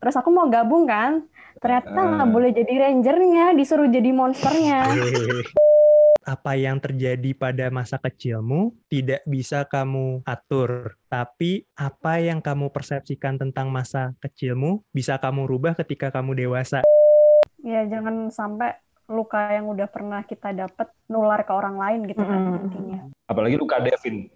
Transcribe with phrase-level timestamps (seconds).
[0.00, 1.28] Terus aku mau gabung kan,
[1.60, 2.32] ternyata nggak Ah.
[2.32, 4.80] boleh jadi rangernya, disuruh jadi monsternya.
[6.24, 13.40] Apa yang terjadi pada masa kecilmu tidak bisa kamu atur, tapi apa yang kamu persepsikan
[13.40, 16.84] tentang masa kecilmu bisa kamu rubah ketika kamu dewasa.
[17.64, 18.78] Ya jangan sampai
[19.10, 23.00] luka yang udah pernah kita dapat nular ke orang lain gitu kan intinya.
[23.26, 24.30] Apalagi Luka Devin.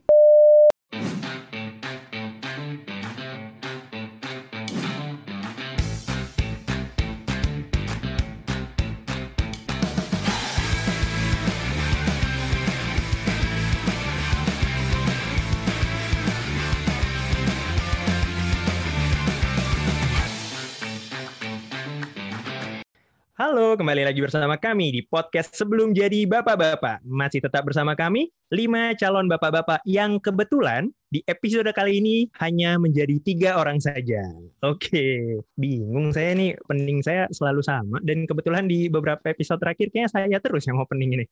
[23.54, 27.06] Halo, kembali lagi bersama kami di podcast Sebelum Jadi Bapak-Bapak.
[27.06, 33.14] Masih tetap bersama kami, lima calon bapak-bapak yang kebetulan di episode kali ini hanya menjadi
[33.22, 34.26] tiga orang saja.
[34.58, 38.02] Oke, bingung saya nih, pening saya selalu sama.
[38.02, 41.26] Dan kebetulan di beberapa episode terakhir kayaknya saya terus yang opening ini.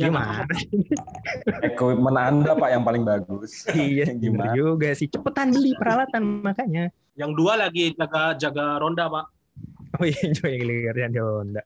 [0.00, 0.48] Ya, Gimana?
[1.60, 3.68] Equipment Anda Pak yang paling bagus.
[3.76, 4.56] Iya, Gimana?
[4.56, 5.12] juga sih.
[5.12, 6.88] Cepetan beli peralatan makanya.
[7.20, 9.35] Yang dua lagi jaga jaga ronda pak.
[10.00, 11.64] Oh iya, Joy Giliran Honda.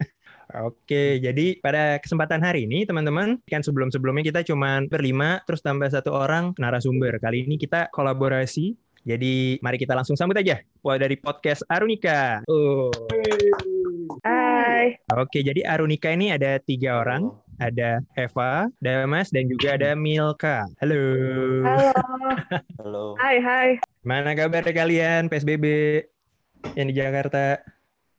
[0.63, 6.15] Oke, jadi pada kesempatan hari ini teman-teman, kan sebelum-sebelumnya kita cuma berlima, terus tambah satu
[6.15, 7.19] orang narasumber.
[7.19, 10.63] Kali ini kita kolaborasi, jadi mari kita langsung sambut aja.
[10.87, 12.43] Wah dari podcast Arunika.
[12.47, 12.91] Oh.
[14.23, 14.99] Hai.
[15.19, 17.35] Oke, jadi Arunika ini ada tiga orang.
[17.61, 20.65] Ada Eva, Damas, dan juga ada Milka.
[20.81, 20.97] Halo.
[21.61, 21.93] Halo.
[22.81, 23.05] Halo.
[23.21, 23.69] Hai, hai.
[24.01, 25.67] Mana kabar kalian PSBB
[26.73, 27.61] yang di Jakarta?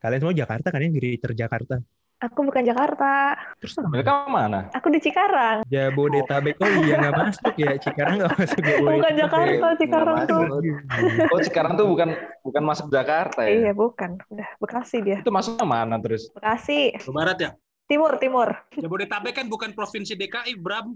[0.01, 1.75] Kalian semua Jakarta kan ya, Greater Jakarta.
[2.21, 3.33] Aku bukan Jakarta.
[3.57, 3.81] Terus?
[3.81, 4.69] Mereka mana?
[4.77, 5.65] Aku di Cikarang.
[5.65, 8.97] Jabodetabek oh iya nggak masuk ya Cikarang nggak masuk Jabodetabek.
[8.97, 10.41] Bukan Jakarta, Cikarang tuh.
[10.45, 11.29] masuk.
[11.33, 12.09] Oh sekarang tuh bukan
[12.45, 13.69] bukan masuk Jakarta ya?
[13.69, 14.21] Iya, bukan.
[14.29, 15.17] Udah, Bekasi dia.
[15.21, 16.29] Itu masuknya mana terus?
[16.33, 16.93] Bekasi.
[16.97, 17.51] Ke barat ya.
[17.89, 18.53] Timur, timur.
[18.73, 20.93] Jabodetabek kan bukan provinsi DKI, Bram.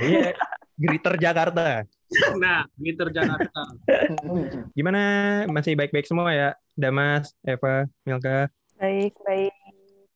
[0.00, 0.36] Iya,
[0.76, 1.84] Greater Jakarta.
[2.36, 3.72] Nah, gitu Jakarta.
[4.76, 5.00] Gimana?
[5.48, 6.52] Masih baik-baik semua ya?
[6.76, 9.54] Damas, Eva, Milka, Baik, baik.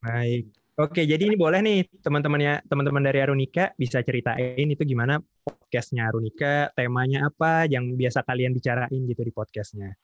[0.04, 0.44] baik.
[0.76, 6.68] Oke, jadi ini boleh nih teman-temannya, teman-teman dari Arunika bisa ceritain itu gimana podcastnya Arunika,
[6.76, 9.96] temanya apa yang biasa kalian bicarain gitu di podcastnya.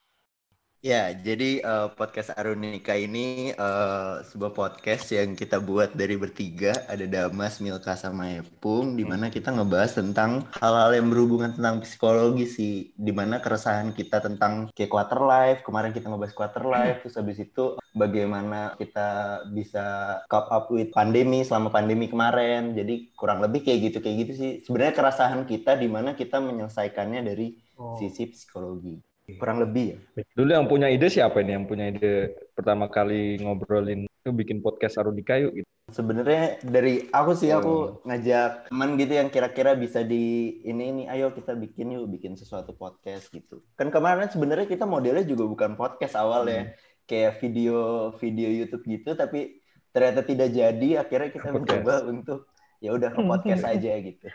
[0.82, 7.06] Ya, jadi eh, podcast Arunika ini eh, sebuah podcast yang kita buat dari bertiga, ada
[7.06, 12.74] Damas, Milka, sama Epung, di mana kita ngebahas tentang hal-hal yang berhubungan tentang psikologi sih,
[12.98, 17.38] di mana keresahan kita tentang kayak quarter life, kemarin kita ngebahas quarter life, terus habis
[17.38, 19.08] itu bagaimana kita
[19.54, 24.32] bisa cope up with pandemi selama pandemi kemarin, jadi kurang lebih kayak gitu kayak gitu
[24.34, 24.52] sih.
[24.66, 27.96] Sebenarnya keresahan kita di mana kita menyelesaikannya dari Oh.
[27.96, 29.00] sisi psikologi,
[29.38, 29.98] kurang lebih ya.
[30.34, 31.54] Dulu yang punya ide siapa ini?
[31.54, 32.12] Yang punya ide
[32.52, 35.68] pertama kali ngobrolin itu bikin podcast Arudika yuk gitu.
[35.90, 37.58] Sebenarnya dari aku sih Oh.
[37.58, 37.74] aku
[38.06, 40.22] ngajak teman gitu yang kira-kira bisa di
[40.62, 43.62] ini ini ayo kita bikin yuk bikin sesuatu podcast gitu.
[43.74, 46.66] Kan kemarin sebenarnya kita modelnya juga bukan podcast awal ya.
[46.66, 46.74] Hmm.
[47.02, 47.76] Kayak video
[48.16, 49.58] video YouTube gitu tapi
[49.90, 51.58] ternyata tidak jadi akhirnya kita Podcast.
[51.82, 52.40] mencoba untuk
[52.80, 54.26] ya udah ke podcast aja gitu.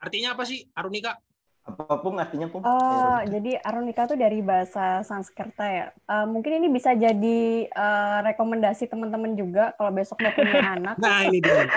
[0.00, 1.16] Artinya apa sih Arunika?
[1.60, 2.64] Apa pun artinya pun.
[2.64, 5.86] Oh, jadi Arunika tuh dari bahasa Sanskerta ya.
[5.92, 10.96] Eh, mungkin ini bisa jadi eh, rekomendasi teman-teman juga kalau besok mau punya anak.
[10.96, 11.68] Nah, ini dia.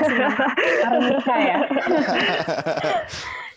[0.88, 1.58] Arunika ya.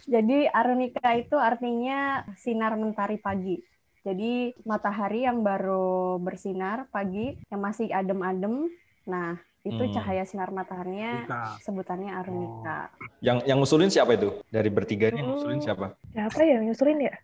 [0.07, 3.59] Jadi Arunika itu artinya sinar mentari pagi.
[4.07, 8.71] Jadi matahari yang baru bersinar pagi, yang masih adem-adem.
[9.11, 9.35] Nah,
[9.67, 9.93] itu hmm.
[9.99, 11.27] cahaya sinar mataharinya
[11.61, 12.95] sebutannya arunika.
[12.95, 13.11] Oh.
[13.19, 14.31] Yang yang ngusulin siapa itu?
[14.47, 15.99] Dari bertiga ini ngusulin siapa?
[16.15, 17.15] Siapa ya ngusulin ya?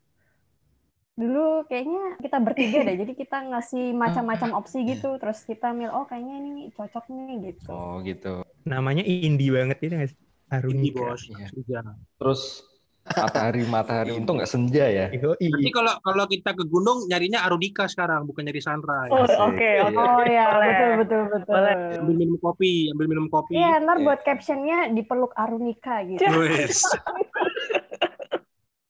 [1.13, 4.01] Dulu kayaknya kita bertiga deh, jadi kita ngasih hmm.
[4.01, 7.69] macam-macam opsi gitu, terus kita mil, oh kayaknya ini cocok nih gitu.
[7.69, 8.43] Oh gitu.
[8.65, 10.15] Namanya indie banget ini guys.
[10.49, 10.73] Arunika.
[10.73, 11.23] Indie bos.
[11.29, 11.49] Iya.
[11.53, 11.83] Iya.
[12.17, 12.65] Terus
[13.05, 15.07] matahari matahari untung nggak senja ya.
[15.11, 15.35] Yoi.
[15.51, 19.11] Berarti kalau kalau kita ke gunung nyarinya Arudika sekarang, bukan nyari sunrise.
[19.11, 19.39] Oh, Asik.
[19.43, 19.83] oke, Iya.
[19.83, 19.99] oke.
[19.99, 21.53] Oh ya, betul betul betul.
[21.53, 21.75] Boleh.
[21.99, 23.53] Ambil minum kopi, ambil minum kopi.
[23.55, 24.05] Iya, ntar Iya.
[24.07, 26.23] buat captionnya dipeluk Arunika gitu.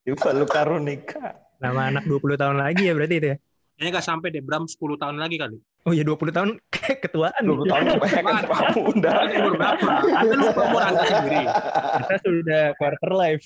[0.05, 1.39] Lu Karunika.
[1.63, 3.37] Nama anak 20 tahun lagi ya berarti itu ya?
[3.73, 5.57] Kayaknya nggak sampai deh, Bram 10 tahun lagi kali.
[5.83, 7.43] Oh ya 20 tahun kayak ketuaan.
[7.43, 8.35] 20 tahun kebanyakan
[8.77, 9.91] umur berapa?
[10.21, 11.43] Anda lupa umur Anda sendiri.
[12.03, 13.43] Kita sudah quarter life.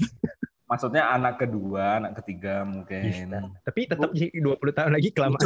[0.67, 3.31] Maksudnya anak kedua, anak ketiga mungkin.
[3.63, 5.39] Tapi tetap sih 20 tahun lagi kelamaan.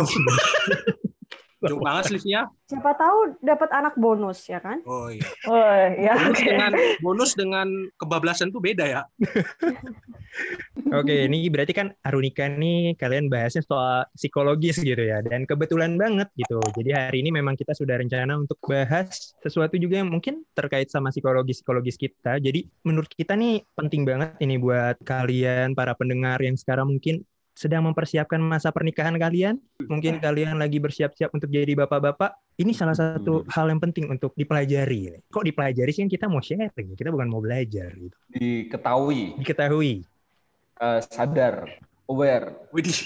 [1.60, 2.48] Jauh banget selisihnya.
[2.64, 4.80] Siapa tahu dapat anak bonus ya kan?
[4.88, 5.28] Oh iya.
[5.44, 6.48] Oh, ya Bonus oke.
[6.48, 6.72] dengan
[7.04, 7.68] bonus dengan
[8.00, 9.02] kebablasan tuh beda ya.
[10.90, 15.22] Oke, ini berarti kan Arunika nih kalian bahasnya soal psikologis gitu ya.
[15.22, 16.58] Dan kebetulan banget gitu.
[16.74, 21.14] Jadi hari ini memang kita sudah rencana untuk bahas sesuatu juga yang mungkin terkait sama
[21.14, 22.38] psikologis-psikologis kita.
[22.42, 27.22] Jadi menurut kita nih penting banget ini buat kalian para pendengar yang sekarang mungkin
[27.60, 29.60] sedang mempersiapkan masa pernikahan kalian.
[29.84, 32.32] Mungkin kalian lagi bersiap-siap untuk jadi bapak-bapak.
[32.56, 35.20] Ini salah satu hal yang penting untuk dipelajari.
[35.28, 38.16] Kok dipelajari sih kan kita mau sharing, kita bukan mau belajar gitu.
[38.32, 40.08] Diketahui, Diketahui.
[40.80, 41.68] Eh, sadar,
[42.08, 42.56] aware.
[42.72, 42.96] Widih.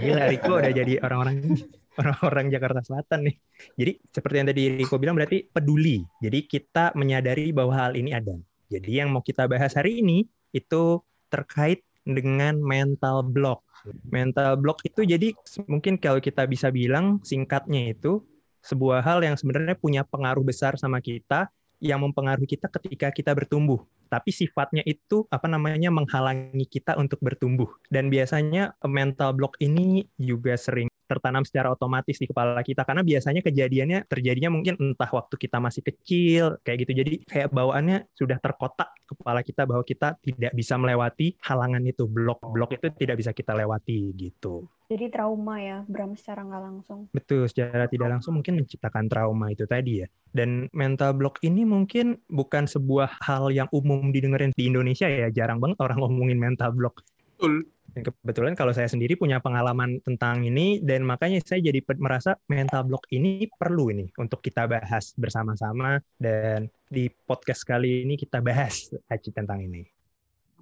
[0.00, 1.58] Gila Riko udah jadi orang-orang
[2.00, 3.36] orang-orang Jakarta Selatan nih.
[3.76, 6.00] Jadi seperti yang tadi Riko bilang berarti peduli.
[6.22, 8.34] Jadi kita menyadari bahwa hal ini ada.
[8.70, 13.62] Jadi yang mau kita bahas hari ini itu terkait dengan mental block.
[14.08, 15.36] Mental block itu jadi
[15.68, 18.24] mungkin kalau kita bisa bilang singkatnya itu
[18.64, 21.52] sebuah hal yang sebenarnya punya pengaruh besar sama kita
[21.84, 23.84] yang mempengaruhi kita ketika kita bertumbuh.
[24.08, 27.68] Tapi sifatnya itu apa namanya menghalangi kita untuk bertumbuh.
[27.92, 33.40] Dan biasanya mental block ini juga sering tertanam secara otomatis di kepala kita karena biasanya
[33.44, 36.92] kejadiannya terjadinya mungkin entah waktu kita masih kecil kayak gitu.
[37.04, 42.76] Jadi kayak bawaannya sudah terkotak kepala kita bahwa kita tidak bisa melewati halangan itu, blok-blok
[42.76, 44.64] itu tidak bisa kita lewati gitu.
[44.84, 47.08] Jadi trauma ya, Bram secara nggak langsung.
[47.08, 50.08] Betul, secara tidak langsung mungkin menciptakan trauma itu tadi ya.
[50.28, 55.32] Dan mental block ini mungkin bukan sebuah hal yang umum didengerin di Indonesia ya.
[55.32, 57.00] Jarang banget orang ngomongin mental block.
[57.36, 57.64] Betul.
[57.92, 62.88] Dan kebetulan kalau saya sendiri punya pengalaman tentang ini dan makanya saya jadi merasa mental
[62.88, 68.90] block ini perlu ini untuk kita bahas bersama-sama dan di podcast kali ini kita bahas
[69.12, 69.84] Aci tentang ini.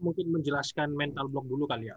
[0.02, 1.96] Mungkin menjelaskan mental block dulu kali ya.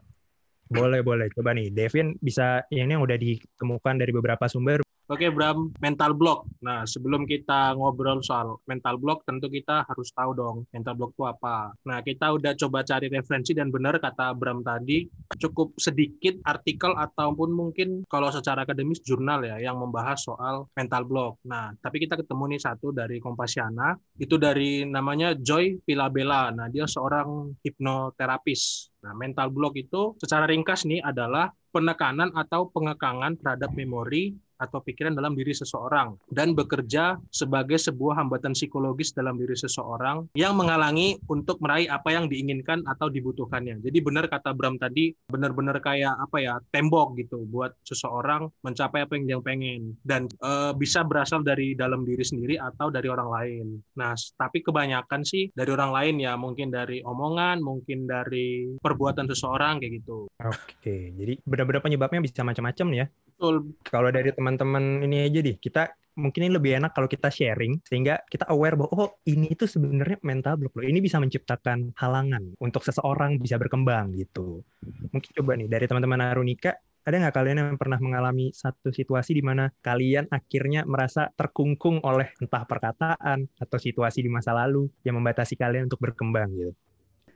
[0.66, 1.30] Boleh, boleh.
[1.30, 4.82] Coba nih, Devin bisa ini yang udah ditemukan dari beberapa sumber.
[5.06, 6.50] Oke Bram, mental block.
[6.66, 11.24] Nah sebelum kita ngobrol soal mental block, tentu kita harus tahu dong mental block itu
[11.30, 11.78] apa.
[11.86, 15.06] Nah kita udah coba cari referensi dan benar kata Bram tadi,
[15.38, 21.38] cukup sedikit artikel ataupun mungkin kalau secara akademis jurnal ya yang membahas soal mental block.
[21.46, 26.50] Nah tapi kita ketemu nih satu dari Kompasiana, itu dari namanya Joy Pilabella.
[26.50, 28.90] Nah dia seorang hipnoterapis.
[29.06, 35.14] Nah mental block itu secara ringkas nih adalah penekanan atau pengekangan terhadap memori atau pikiran
[35.14, 41.60] dalam diri seseorang dan bekerja sebagai sebuah hambatan psikologis dalam diri seseorang yang menghalangi untuk
[41.60, 43.84] meraih apa yang diinginkan atau dibutuhkannya.
[43.84, 49.14] Jadi benar kata Bram tadi, benar-benar kayak apa ya tembok gitu buat seseorang mencapai apa
[49.20, 53.66] yang dia pengen dan eh, bisa berasal dari dalam diri sendiri atau dari orang lain.
[54.00, 59.80] Nah, tapi kebanyakan sih dari orang lain ya, mungkin dari omongan, mungkin dari perbuatan seseorang
[59.80, 60.28] kayak gitu.
[60.42, 63.06] Oke, jadi benar-benar penyebabnya bisa macam-macam ya.
[63.36, 67.84] Betul, Kalau dari teman-teman ini aja deh, kita mungkin ini lebih enak kalau kita sharing
[67.84, 70.88] sehingga kita aware bahwa oh ini itu sebenarnya mental block loh.
[70.88, 74.64] Ini bisa menciptakan halangan untuk seseorang bisa berkembang gitu.
[75.12, 79.44] Mungkin coba nih dari teman-teman Arunika, ada nggak kalian yang pernah mengalami satu situasi di
[79.44, 85.60] mana kalian akhirnya merasa terkungkung oleh entah perkataan atau situasi di masa lalu yang membatasi
[85.60, 86.72] kalian untuk berkembang gitu?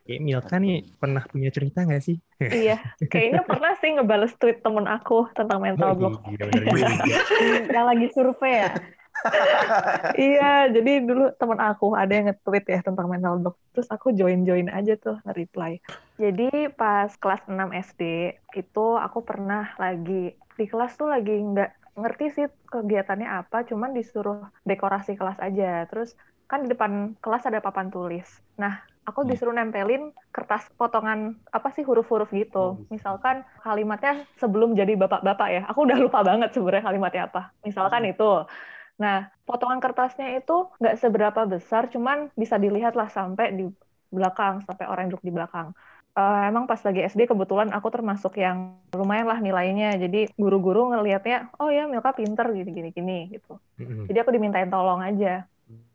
[0.04, 2.16] Kayak Milka nih pernah punya cerita nggak sih?
[2.40, 6.24] Iya, kayaknya pernah sih ngebales tweet temen aku tentang mental block.
[6.26, 6.50] Iya,
[7.74, 8.72] yang lagi survei ya.
[10.30, 13.56] iya, jadi dulu temen aku ada yang nge-tweet ya tentang mental block.
[13.76, 15.78] Terus aku join-join aja tuh nge-reply.
[16.16, 18.02] Jadi pas kelas 6 SD
[18.56, 24.48] itu aku pernah lagi di kelas tuh lagi nggak ngerti sih kegiatannya apa, cuman disuruh
[24.64, 25.84] dekorasi kelas aja.
[25.88, 26.16] Terus
[26.48, 28.26] kan di depan kelas ada papan tulis.
[28.58, 32.84] Nah, aku disuruh nempelin kertas potongan apa sih huruf-huruf gitu.
[32.92, 35.62] Misalkan kalimatnya sebelum jadi bapak-bapak ya.
[35.72, 37.42] Aku udah lupa banget sebenarnya kalimatnya apa.
[37.64, 38.44] Misalkan itu.
[39.00, 43.64] Nah, potongan kertasnya itu nggak seberapa besar, cuman bisa dilihat lah sampai di
[44.12, 45.72] belakang, sampai orang duduk di belakang.
[46.10, 49.96] Eh, emang pas lagi SD kebetulan aku termasuk yang lumayan lah nilainya.
[49.96, 53.56] Jadi guru-guru ngelihatnya, oh ya Milka pinter gini-gini gini gitu.
[54.10, 55.46] Jadi aku dimintain tolong aja.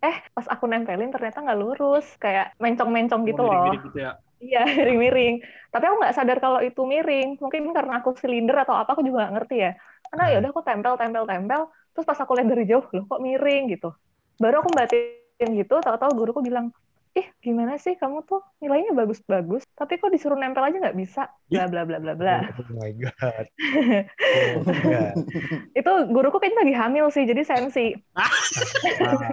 [0.06, 3.70] Eh, pas aku nempelin ternyata nggak lurus, kayak mencong-mencong gitu Oh, loh.
[3.84, 4.12] gitu ya.
[4.44, 5.34] Iya, miring-miring.
[5.74, 7.28] Tapi aku nggak sadar kalau itu miring.
[7.44, 9.72] Mungkin karena aku silinder atau apa, aku juga nggak ngerti ya.
[10.10, 11.62] Karena ya udah aku tempel, tempel, tempel.
[11.94, 13.88] Terus pas aku lihat dari jauh, loh kok miring gitu.
[14.44, 16.68] Baru aku batin gitu, tahu-tahu guruku bilang,
[17.16, 21.64] ih gimana sih kamu tuh nilainya bagus-bagus, tapi kok disuruh nempel aja nggak bisa, bla
[21.72, 22.44] bla bla bla bla.
[22.52, 23.48] Oh my god.
[24.36, 25.16] Oh my god.
[25.72, 27.96] Itu guruku kayaknya lagi hamil sih, jadi sensi.
[28.20, 28.28] Ah,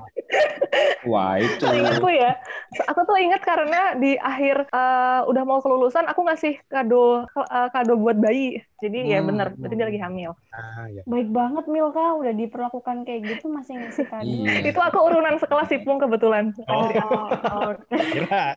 [1.11, 1.67] Wah itu.
[1.67, 2.39] Ingatku ya,
[2.73, 7.95] aku tuh ingat karena di akhir eh, udah mau kelulusan, aku ngasih kado eh, kado
[8.01, 8.61] buat bayi.
[8.83, 9.91] Jadi ya Hmm, bener, berarti dia hmm.
[9.95, 10.31] lagi hamil.
[10.51, 11.03] ah, ya.
[11.07, 14.27] Baik banget Milka, udah diperlakukan kayak gitu masih ngasih kado.
[14.27, 14.67] Iya.
[14.67, 16.51] Itu aku urunan sekelas Ipung kebetulan.
[16.67, 16.91] Oh.
[16.91, 17.71] Oh, oh.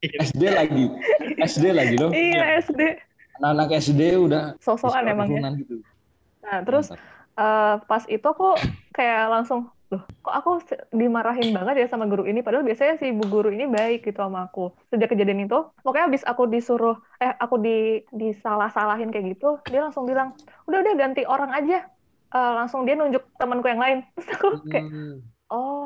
[0.02, 0.90] SD lagi.
[1.38, 2.10] SD lagi loh.
[2.10, 2.82] Iya SD.
[3.44, 5.38] Anak-anak SD udah So-soan emang ya.
[5.38, 5.76] turunan gitu.
[6.42, 6.88] Nah, terus
[7.36, 8.56] eh, pas itu aku
[8.96, 10.50] kayak langsung, loh kok aku
[11.02, 14.40] dimarahin banget ya sama guru ini, padahal biasanya si ibu guru ini baik gitu sama
[14.50, 14.62] aku.
[14.92, 17.70] Sejak kejadian itu, pokoknya habis aku disuruh, eh aku di
[18.22, 20.28] disalah-salahin kayak gitu, dia langsung bilang,
[20.68, 21.76] udah udah ganti orang aja.
[22.36, 23.98] Eh, langsung dia nunjuk temanku yang lain.
[24.18, 25.22] Terus aku kayak, Hmm.
[25.52, 25.82] oh,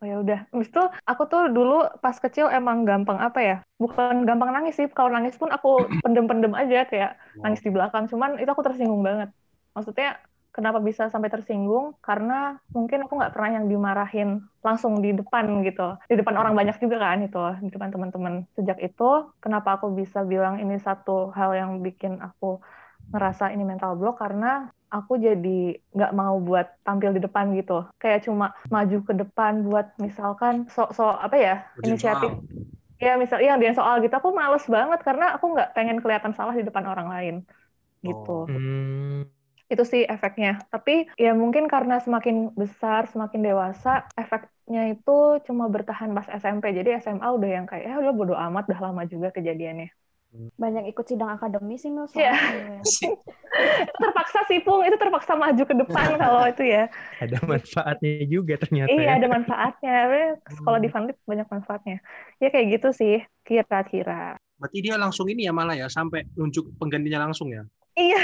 [0.00, 0.38] oh ya udah.
[0.52, 0.80] Habis itu
[1.10, 3.54] aku tuh dulu pas kecil emang gampang apa ya?
[3.82, 4.86] Bukan gampang nangis sih.
[4.96, 5.68] Kalau nangis pun aku
[6.04, 7.10] pendem-pendem aja kayak
[7.42, 8.04] nangis di belakang.
[8.12, 9.28] Cuman itu aku tersinggung banget.
[9.76, 10.06] Maksudnya
[10.58, 11.86] kenapa bisa sampai tersinggung?
[12.06, 12.32] Karena
[12.76, 14.28] mungkin aku nggak pernah yang dimarahin
[14.66, 15.82] langsung di depan gitu.
[16.10, 18.34] Di depan orang banyak juga kan itu, di depan teman-teman.
[18.58, 19.04] Sejak itu,
[19.44, 22.46] kenapa aku bisa bilang ini satu hal yang bikin aku
[23.12, 24.46] ngerasa ini mental block karena
[24.94, 25.48] aku jadi
[25.96, 27.72] nggak mau buat tampil di depan gitu.
[28.02, 31.54] Kayak cuma maju ke depan buat misalkan sok-sok apa ya,
[31.86, 32.44] inisiatif soal.
[33.04, 36.54] Ya, misal iya dia soal gitu aku males banget karena aku nggak pengen kelihatan salah
[36.58, 37.34] di depan orang lain.
[38.08, 38.30] Gitu.
[38.46, 39.22] Hmm,
[39.68, 40.64] Itu sih efeknya.
[40.72, 46.72] Tapi ya mungkin karena semakin besar, semakin dewasa, efeknya itu cuma bertahan pas SMP.
[46.72, 49.92] Jadi SMA udah yang kayak ya udah bodo amat, udah lama juga kejadiannya.
[50.60, 52.36] banyak ikut sidang akademi sih Mil Iya.
[52.84, 54.84] Itu terpaksa sih, Pung.
[54.84, 56.92] Itu terpaksa maju ke depan kalau itu ya.
[57.16, 59.12] ada manfaatnya juga ternyata Iya, ya.
[59.16, 59.96] ada manfaatnya.
[60.52, 61.96] Sekolah di Vanlit banyak manfaatnya.
[62.44, 64.36] Ya kayak gitu sih, kira-kira.
[64.60, 67.64] Berarti dia langsung ini ya malah ya sampai nunjuk penggantinya langsung ya.
[67.96, 68.20] Iya.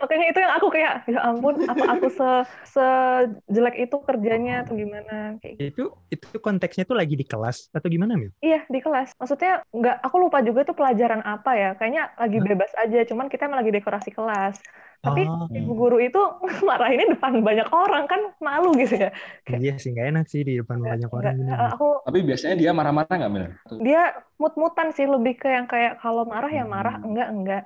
[0.00, 2.28] Makanya itu yang aku kayak, ya ampun, apa aku se
[2.74, 5.70] sejelek itu kerjanya atau gimana kayak gitu.
[5.70, 8.30] Itu itu konteksnya tuh lagi di kelas atau gimana, Mil?
[8.42, 9.14] Iya, di kelas.
[9.20, 11.68] Maksudnya nggak, aku lupa juga itu pelajaran apa ya.
[11.78, 14.56] Kayaknya lagi bebas aja, cuman kita emang lagi dekorasi kelas.
[15.02, 15.50] Tapi Oh.
[15.50, 16.18] ibu guru itu
[16.68, 19.10] marahinnya depan banyak orang kan malu gitu ya.
[19.50, 21.50] Iya sih, nggak enak sih di depan banyak orang gini.
[21.54, 23.46] eh, aku Tapi biasanya dia marah-marah nggak Mil?
[23.86, 24.00] dia
[24.42, 27.62] mut-mutan sih lebih ke yang kayak kalau marah ya marah, enggak enggak.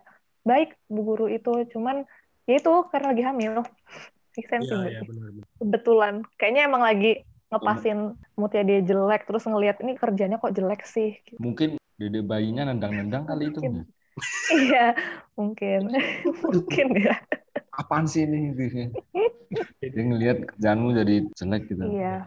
[0.46, 2.06] Baik bu guru itu, cuman
[2.46, 3.52] ya itu karena lagi hamil.
[4.38, 5.28] Make sense Iya, iya benar.
[5.34, 5.46] benar.
[5.58, 6.14] Kebetulan.
[6.38, 7.12] Kayaknya emang lagi
[7.50, 7.98] ngepasin
[8.38, 11.18] moodnya dia jelek, terus ngelihat ini kerjanya kok jelek sih.
[11.26, 11.40] Gitu.
[11.42, 13.60] Mungkin dede bayinya nendang-nendang kali itu.
[13.60, 13.84] Mungkin.
[14.46, 14.96] Iya,
[15.36, 15.92] mungkin.
[16.48, 17.20] mungkin ya.
[17.76, 18.56] Apaan sih ini?
[18.56, 18.96] Gitu.
[19.84, 21.84] Dia ngelihat kerjaanmu jadi jelek gitu.
[21.84, 22.24] Iya.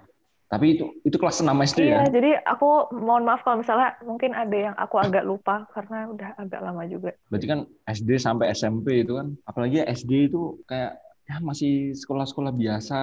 [0.49, 2.09] Tapi itu itu kelas 6 SD Iya, ya?
[2.09, 6.61] jadi aku mohon maaf kalau misalnya mungkin ada yang aku agak lupa karena udah agak
[6.65, 7.13] lama juga.
[7.29, 10.97] Berarti kan SD sampai SMP itu kan, apalagi SD itu kayak
[11.29, 12.99] ya masih sekolah-sekolah biasa,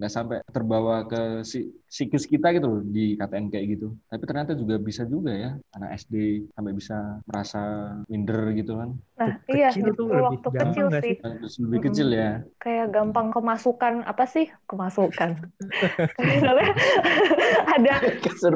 [0.00, 3.86] nggak sampai terbawa ke si- psikis kita gitu loh di KTN kayak gitu.
[4.10, 6.14] Tapi ternyata juga bisa juga ya anak SD
[6.56, 6.94] sampai bisa
[7.28, 7.58] merasa
[8.10, 8.90] minder gitu kan.
[9.18, 11.14] Nah, iya, kecil lebih waktu gampang kecil sih.
[11.20, 11.84] Terus lebih Mm-mm.
[11.86, 12.28] kecil ya.
[12.62, 15.30] kayak gampang kemasukan apa sih kemasukan
[17.74, 17.92] ada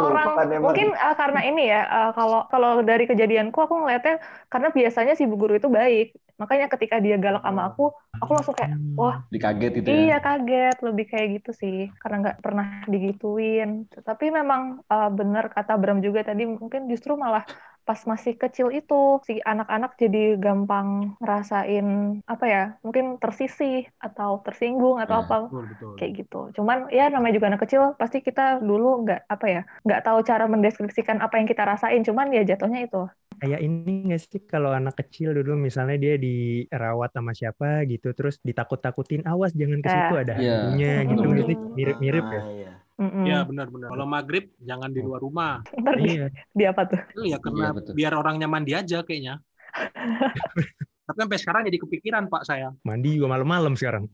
[0.00, 0.30] orang
[0.64, 4.14] mungkin uh, karena ini ya uh, kalau kalau dari kejadianku aku ngeliatnya
[4.52, 6.06] karena biasanya si bu guru itu baik
[6.40, 7.82] makanya ketika dia galak sama aku
[8.22, 8.98] aku langsung kayak Hmm.
[8.98, 10.04] wah Dikaget gitu ya.
[10.04, 13.68] iya kaget lebih kayak gitu sih karena nggak pernah digituin
[14.08, 14.62] tapi memang
[14.92, 17.44] uh, benar kata Bram juga tadi mungkin justru malah
[17.88, 18.94] pas masih kecil itu
[19.28, 20.88] si anak-anak jadi gampang
[21.20, 21.86] ngerasain
[22.32, 23.74] apa ya mungkin tersisih
[24.06, 25.22] atau tersinggung atau Ya.
[25.24, 25.90] apa Betul, betul.
[25.98, 26.36] kayak gitu.
[26.56, 30.44] Cuman ya namanya juga anak kecil pasti kita dulu nggak apa ya nggak tahu cara
[30.52, 32.00] mendeskripsikan apa yang kita rasain.
[32.08, 32.98] Cuman ya jatuhnya itu.
[33.40, 38.38] Kayak ini nggak sih kalau anak kecil dulu misalnya dia dirawat sama siapa gitu, terus
[38.40, 40.54] ditakut-takutin, awas jangan ke situ ada Iya.
[40.70, 41.32] hantunya gitu Mm-mm.
[41.34, 41.58] nggak sih?
[41.76, 42.40] Mirip-mirip ya.
[42.40, 42.72] Ah, iya.
[42.94, 43.24] Mm-mm.
[43.26, 43.88] Iya benar-benar.
[43.90, 45.52] Kalau maghrib jangan di luar rumah.
[45.66, 46.26] Ntar di, Iya.
[46.54, 47.00] di apa tuh?
[47.26, 47.92] Iya karena Iya, betul.
[47.98, 49.34] biar orangnya mandi aja kayaknya.
[51.04, 52.72] Tapi sampai sekarang jadi kepikiran Pak saya.
[52.80, 54.08] Mandi juga malam-malam sekarang.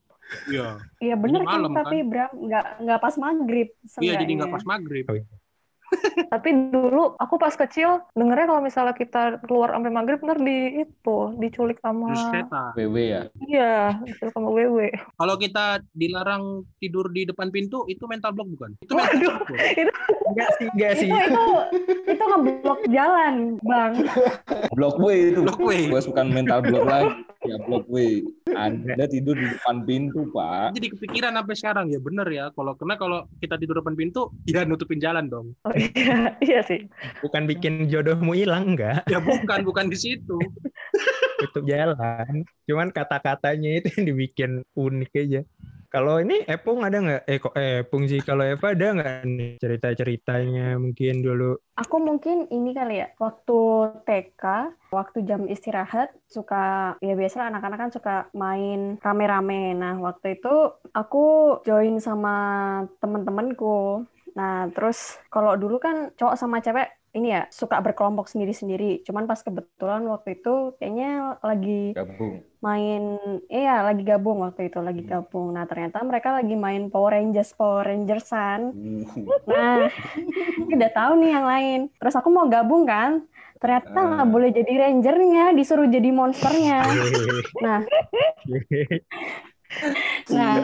[0.50, 0.79] Iya.
[1.03, 3.69] Iya bener kan, malam, tapi Bram nggak nggak pas maghrib.
[3.99, 5.05] Iya jadi nggak pas maghrib.
[6.30, 11.16] Tapi dulu aku pas kecil dengernya kalau misalnya kita keluar sampai maghrib ntar di itu
[11.42, 12.14] diculik sama.
[12.78, 13.23] WW ya.
[13.50, 13.75] iya
[14.06, 14.94] diculik sama wewe.
[15.18, 18.70] Kalau kita dilarang tidur di depan pintu itu mental block bukan?
[18.82, 19.11] Itu Waduh.
[19.11, 19.50] mental block.
[19.50, 19.61] loh.
[20.30, 21.11] Enggak sih, enggak Itu sih.
[21.11, 21.44] itu
[22.06, 23.35] itu ngeblok jalan,
[23.66, 23.92] Bang.
[24.78, 25.40] Block W itu.
[25.42, 25.70] Block W.
[25.90, 27.11] Bos bukan mental block lagi.
[27.49, 28.20] Ya blok we.
[28.52, 30.76] Anda tidur di depan pintu, Pak.
[30.76, 32.52] Jadi kepikiran sampai sekarang ya bener ya.
[32.52, 35.56] Kalau kena kalau kita tidur depan pintu, ya nutupin jalan dong.
[35.64, 36.87] Oh iya, iya sih.
[37.25, 39.08] Bukan bikin jodohmu hilang, enggak.
[39.08, 40.37] Ya bukan, bukan di situ.
[41.40, 42.44] Tutup jalan.
[42.68, 45.40] Cuman kata-katanya itu yang dibikin unik aja.
[45.90, 47.22] Kalau ini Epung ada nggak?
[47.26, 48.22] Eh kok Epung sih?
[48.22, 51.58] Kalau Eva ada nggak nih cerita-ceritanya mungkin dulu?
[51.75, 53.58] Aku mungkin ini kali ya, waktu
[54.06, 54.44] TK,
[54.94, 59.75] waktu jam istirahat, suka, ya biasa anak-anak kan suka main rame-rame.
[59.75, 60.54] Nah, waktu itu
[60.94, 62.37] aku join sama
[63.02, 64.06] temen-temenku.
[64.34, 69.02] Nah, terus kalau dulu kan cowok sama cewek ini ya suka berkelompok sendiri-sendiri.
[69.02, 72.38] Cuman pas kebetulan waktu itu kayaknya lagi Gabung.
[72.60, 73.02] main,
[73.50, 75.50] iya lagi gabung waktu itu lagi gabung.
[75.50, 78.70] Nah ternyata mereka lagi main Power Rangers Power Rangersan.
[79.50, 79.90] Nah
[80.75, 81.78] udah tahu nih yang lain.
[81.99, 83.26] Terus aku mau gabung kan,
[83.58, 84.30] ternyata nggak Ah.
[84.30, 86.78] boleh jadi rangernya, disuruh jadi monsternya.
[87.66, 87.82] Nah
[90.31, 90.55] Nah,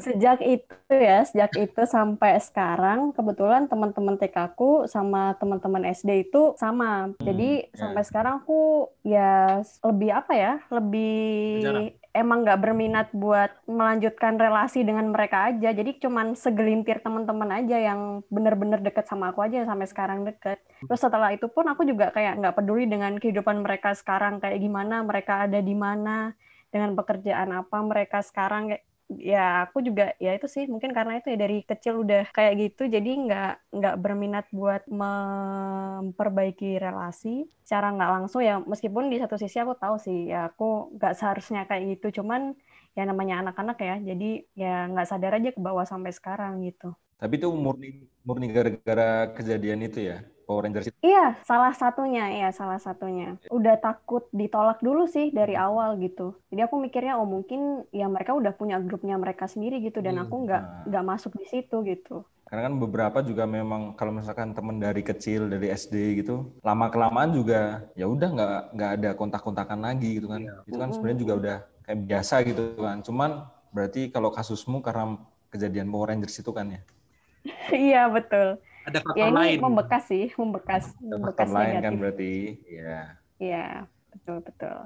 [0.00, 6.52] sejak itu ya, sejak itu sampai sekarang, kebetulan teman-teman TK ku sama teman-teman SD itu
[6.60, 7.12] sama.
[7.20, 7.76] Jadi ya.
[7.76, 11.16] sampai sekarang aku ya lebih apa ya, lebih
[11.64, 11.86] Jarang.
[12.12, 15.72] emang nggak berminat buat melanjutkan relasi dengan mereka aja.
[15.72, 20.60] Jadi cuman segelintir teman-teman aja yang bener-bener deket sama aku aja sampai sekarang deket.
[20.84, 25.00] Terus setelah itu pun aku juga kayak nggak peduli dengan kehidupan mereka sekarang kayak gimana,
[25.04, 26.36] mereka ada di mana
[26.76, 31.30] dengan pekerjaan apa mereka sekarang kayak ya aku juga ya itu sih mungkin karena itu
[31.30, 38.10] ya dari kecil udah kayak gitu jadi nggak nggak berminat buat memperbaiki relasi secara nggak
[38.18, 42.18] langsung ya meskipun di satu sisi aku tahu sih ya aku nggak seharusnya kayak gitu
[42.22, 42.58] cuman
[42.98, 46.90] ya namanya anak-anak ya jadi ya nggak sadar aja ke bawah sampai sekarang gitu.
[47.16, 50.98] Tapi itu murni murni gara-gara kejadian itu ya, Power Rangers itu.
[51.04, 53.38] Iya, salah satunya, iya salah satunya.
[53.50, 56.34] Udah takut ditolak dulu sih dari awal gitu.
[56.50, 57.60] Jadi aku mikirnya, oh mungkin
[57.94, 60.84] ya mereka udah punya grupnya mereka sendiri gitu, dan Hmm, aku nggak nah.
[60.88, 62.22] nggak masuk di situ gitu.
[62.46, 67.34] Karena kan beberapa juga memang kalau misalkan teman dari kecil dari SD gitu, lama kelamaan
[67.34, 70.42] juga ya udah nggak nggak ada kontak-kontakan lagi gitu kan.
[70.68, 73.02] Itu kan sebenarnya juga udah kayak biasa gitu kan.
[73.02, 73.30] Cuman
[73.74, 75.18] berarti kalau kasusmu karena
[75.50, 76.80] kejadian Power Rangers itu kan ya.
[77.86, 78.58] Iya betul.
[78.86, 79.58] Ada faktor Ya ini lain.
[79.60, 81.98] membekas sih, membekas, Ada faktor membekas lain kan negatif.
[81.98, 82.32] berarti.
[82.64, 83.00] Ya.
[83.36, 83.66] Iya,
[84.08, 84.76] betul betul.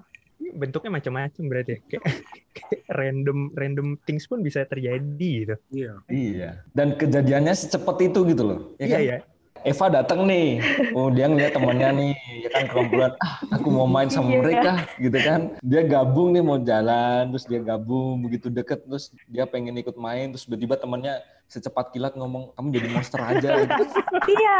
[0.41, 1.79] Bentuknya macam-macam berarti ya.
[1.91, 2.05] Kayak,
[2.51, 5.05] kayak random random things pun bisa terjadi
[5.39, 5.55] gitu.
[5.71, 5.93] Iya.
[6.09, 6.51] Iya.
[6.73, 8.61] Dan kejadiannya secepat itu gitu loh.
[8.77, 9.03] Ya Iya kan?
[9.07, 9.19] ya.
[9.61, 10.57] Eva datang nih,
[10.97, 14.41] oh dia ngeliat temennya nih, ya kan kerombolan, ah aku mau main sama Iya.
[14.41, 15.41] mereka, gitu kan.
[15.61, 20.33] Dia gabung nih mau jalan, terus dia gabung begitu deket, terus dia pengen ikut main,
[20.33, 23.49] terus tiba-tiba temennya secepat kilat ngomong, kamu jadi monster aja.
[23.67, 23.85] Gitu.
[24.31, 24.59] Iya,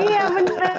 [0.00, 0.72] iya benar.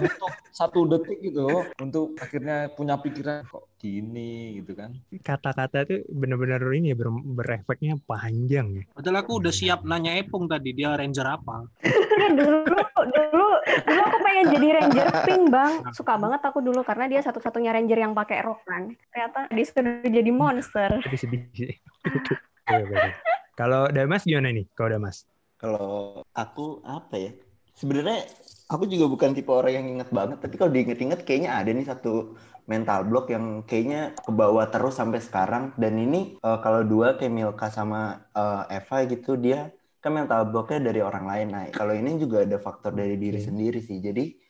[0.00, 4.90] Butuh satu detik gitu untuk akhirnya punya pikiran kok gini gitu kan.
[5.22, 8.82] Kata-kata tuh bener-bener ini ya ber- berefeknya panjang ya.
[8.90, 11.62] Padahal aku udah siap nanya Epung tadi, dia ranger apa.
[11.84, 13.46] Iya dulu, dulu,
[13.86, 15.72] dulu aku pengen jadi ranger pink bang.
[15.94, 18.90] Suka banget aku dulu karena dia satu-satunya ranger yang pakai rok kan.
[19.14, 20.90] Ternyata disuruh jadi monster.
[20.98, 21.74] Tapi sedih sih.
[22.62, 23.10] Iya, betul.
[23.58, 24.66] Kalau Damas gimana nih?
[24.76, 25.16] Kalau Damas?
[25.60, 27.30] Kalau aku apa ya?
[27.78, 28.26] Sebenarnya
[28.72, 32.36] aku juga bukan tipe orang yang inget banget, tapi kalau diinget-inget kayaknya ada nih satu
[32.70, 35.64] mental block yang kayaknya kebawa terus sampai sekarang.
[35.78, 39.70] Dan ini eh, kalau dua kayak Milka sama eh, Eva gitu dia
[40.02, 41.46] kan mental blocknya dari orang lain.
[41.54, 43.98] Nah kalau ini juga ada faktor dari diri sendiri sih.
[44.02, 44.41] Jadi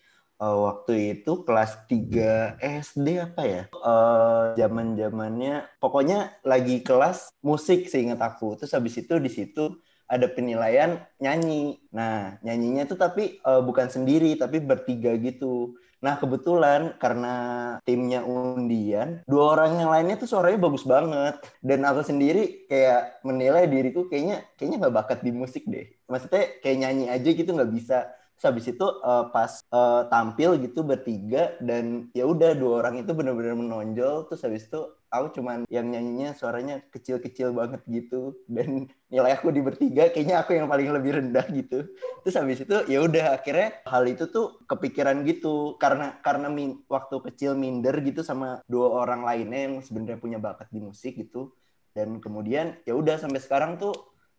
[0.43, 3.63] eh, waktu itu kelas 3 SD apa ya?
[3.71, 5.53] Eh zaman zamannya
[5.83, 8.59] pokoknya lagi kelas musik seingat aku.
[8.59, 9.79] Terus habis itu di situ
[10.11, 11.81] ada penilaian nyanyi.
[11.95, 15.79] Nah, nyanyinya tuh tapi eh, bukan sendiri, tapi bertiga gitu.
[16.03, 17.35] Nah, kebetulan karena
[17.87, 21.39] timnya undian, dua orang yang lainnya tuh suaranya bagus banget.
[21.63, 25.87] Dan aku sendiri kayak menilai diriku kayaknya kayaknya nggak bakat di musik deh.
[26.11, 27.99] Maksudnya kayak nyanyi aja gitu nggak bisa.
[28.43, 33.55] Habis itu eh, pas eh, tampil gitu bertiga dan ya udah dua orang itu benar-benar
[33.55, 34.27] menonjol.
[34.29, 34.81] Terus habis itu
[35.13, 38.35] aku cuman yang nyanyinya suaranya kecil-kecil banget gitu.
[38.51, 41.87] Dan nilai aku di bertiga kayaknya aku yang paling lebih rendah gitu.
[42.27, 45.79] Terus habis itu ya udah akhirnya hal itu tuh kepikiran gitu.
[45.79, 50.69] Karena karena min- waktu kecil minder gitu sama dua orang lainnya yang sebenarnya punya bakat
[50.75, 51.55] di musik gitu.
[51.93, 53.93] Dan kemudian ya udah sampai sekarang tuh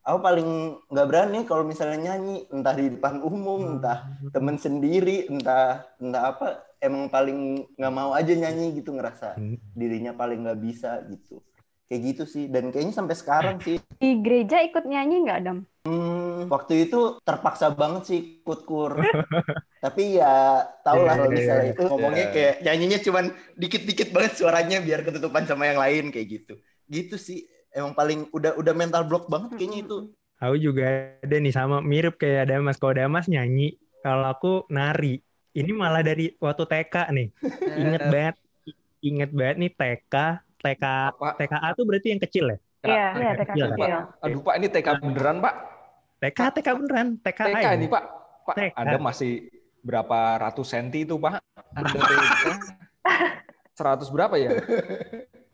[0.03, 0.49] aku paling
[0.91, 4.03] nggak berani kalau misalnya nyanyi entah di depan umum entah
[4.35, 6.47] temen sendiri entah entah apa
[6.83, 9.55] emang paling nggak mau aja nyanyi gitu ngerasa Hmm.
[9.73, 11.39] dirinya paling nggak bisa gitu
[11.87, 15.57] kayak gitu sih dan kayaknya sampai sekarang sih Di gereja ikut nyanyi nggak, Dam?
[15.83, 18.99] Hmm, waktu itu terpaksa banget sih ikut kur.
[19.83, 21.73] Tapi ya tau lah kalau Iya, iya, misalnya iya.
[21.75, 22.33] itu ngomongnya Iya.
[22.35, 23.25] kayak nyanyinya cuman
[23.59, 26.53] dikit-dikit banget suaranya biar ketutupan sama yang lain kayak gitu.
[26.87, 27.39] Gitu sih.
[27.73, 29.97] Emang paling udah udah mental block banget kayaknya itu.
[30.37, 32.77] Aku juga ada nih sama mirip kayak Damas.
[32.77, 35.17] Kalau Damas nyanyi, kalau aku nari.
[35.53, 37.27] Ini malah dari waktu TK nih.
[37.81, 38.35] Ingat banget,
[39.01, 40.15] inget banget nih TK,
[40.63, 42.57] TK, Pak, TKA tuh berarti yang kecil ya?
[42.83, 43.99] Iya, Iya, TK Iya, kecil.
[44.23, 45.53] aduh Pak ini TK beneran Pak.
[46.23, 47.71] TK, TK beneran, TKA TK ya?
[47.75, 48.03] ini Pak.
[48.43, 48.73] Pak, TK.
[48.79, 49.31] Anda masih
[49.83, 51.43] berapa ratus senti itu Pak?
[51.75, 52.45] Anda TK.
[53.77, 54.55] Seratus berapa ya?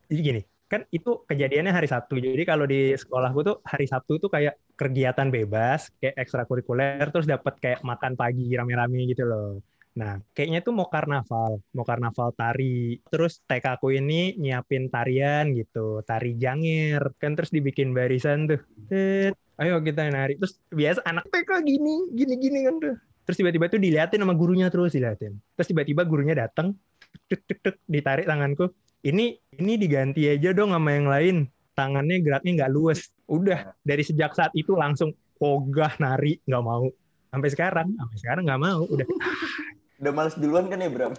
[0.10, 2.22] Jadi gini, kan itu kejadiannya hari Sabtu.
[2.22, 7.58] Jadi kalau di sekolahku tuh hari Sabtu tuh kayak kegiatan bebas, kayak ekstrakurikuler, terus dapat
[7.58, 9.66] kayak makan pagi rame-rame gitu loh.
[9.98, 13.02] Nah, kayaknya tuh mau karnaval, mau karnaval tari.
[13.10, 17.02] Terus TK aku ini nyiapin tarian gitu, tari jangir.
[17.18, 18.62] Kan terus dibikin barisan tuh.
[18.88, 20.38] Tet, ayo kita nari.
[20.38, 22.96] Terus biasa anak TK gini, gini-gini kan tuh.
[23.26, 25.34] Terus tiba-tiba tuh diliatin sama gurunya terus diliatin.
[25.58, 26.78] Terus tiba-tiba gurunya datang,
[27.26, 28.70] tek tek tek ditarik tanganku.
[29.00, 31.36] Ini ini diganti aja dong sama yang lain.
[31.76, 33.08] Tangannya geraknya nggak luas.
[33.32, 36.92] Udah dari sejak saat itu langsung ogah nari nggak mau.
[37.30, 38.84] Sampai sekarang, sampai sekarang nggak mau.
[38.90, 39.08] Udah
[40.00, 41.12] Udah males duluan kan ya, Bram?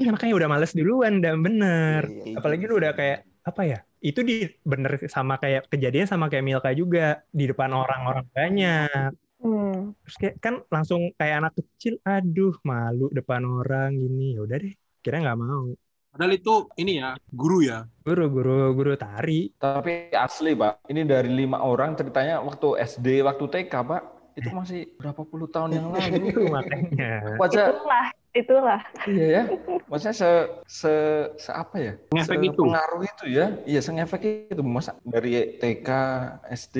[0.00, 2.08] Iya makanya udah males duluan dan bener.
[2.08, 2.70] Iya, iya, Apalagi iya.
[2.72, 3.78] lu udah kayak apa ya?
[4.00, 9.12] Itu di bener sama kayak kejadian sama kayak Milka juga di depan orang-orang banyak.
[9.44, 9.92] Hmm.
[10.04, 14.36] Terus kayak kan langsung kayak anak kecil, aduh malu depan orang gini.
[14.36, 14.72] Ya udah deh,
[15.04, 15.68] kira nggak mau.
[16.10, 17.86] Padahal itu ini ya, guru ya.
[18.02, 19.54] Guru guru guru tari.
[19.54, 24.02] Tapi asli Pak, ini dari lima orang ceritanya waktu SD, waktu TK Pak.
[24.34, 26.34] Itu masih berapa puluh tahun yang lalu.
[26.34, 27.38] Itu makanya.
[27.38, 28.80] Wajah, Itulah, itulah.
[29.06, 29.42] iya ya.
[29.90, 30.30] Maksudnya se,
[30.66, 30.94] se,
[31.38, 31.92] se apa ya?
[32.14, 32.62] Ngefek itu.
[32.62, 33.46] Pengaruh itu ya.
[33.62, 34.62] Iya, sengefek itu.
[34.66, 35.88] Masa dari TK,
[36.50, 36.76] SD.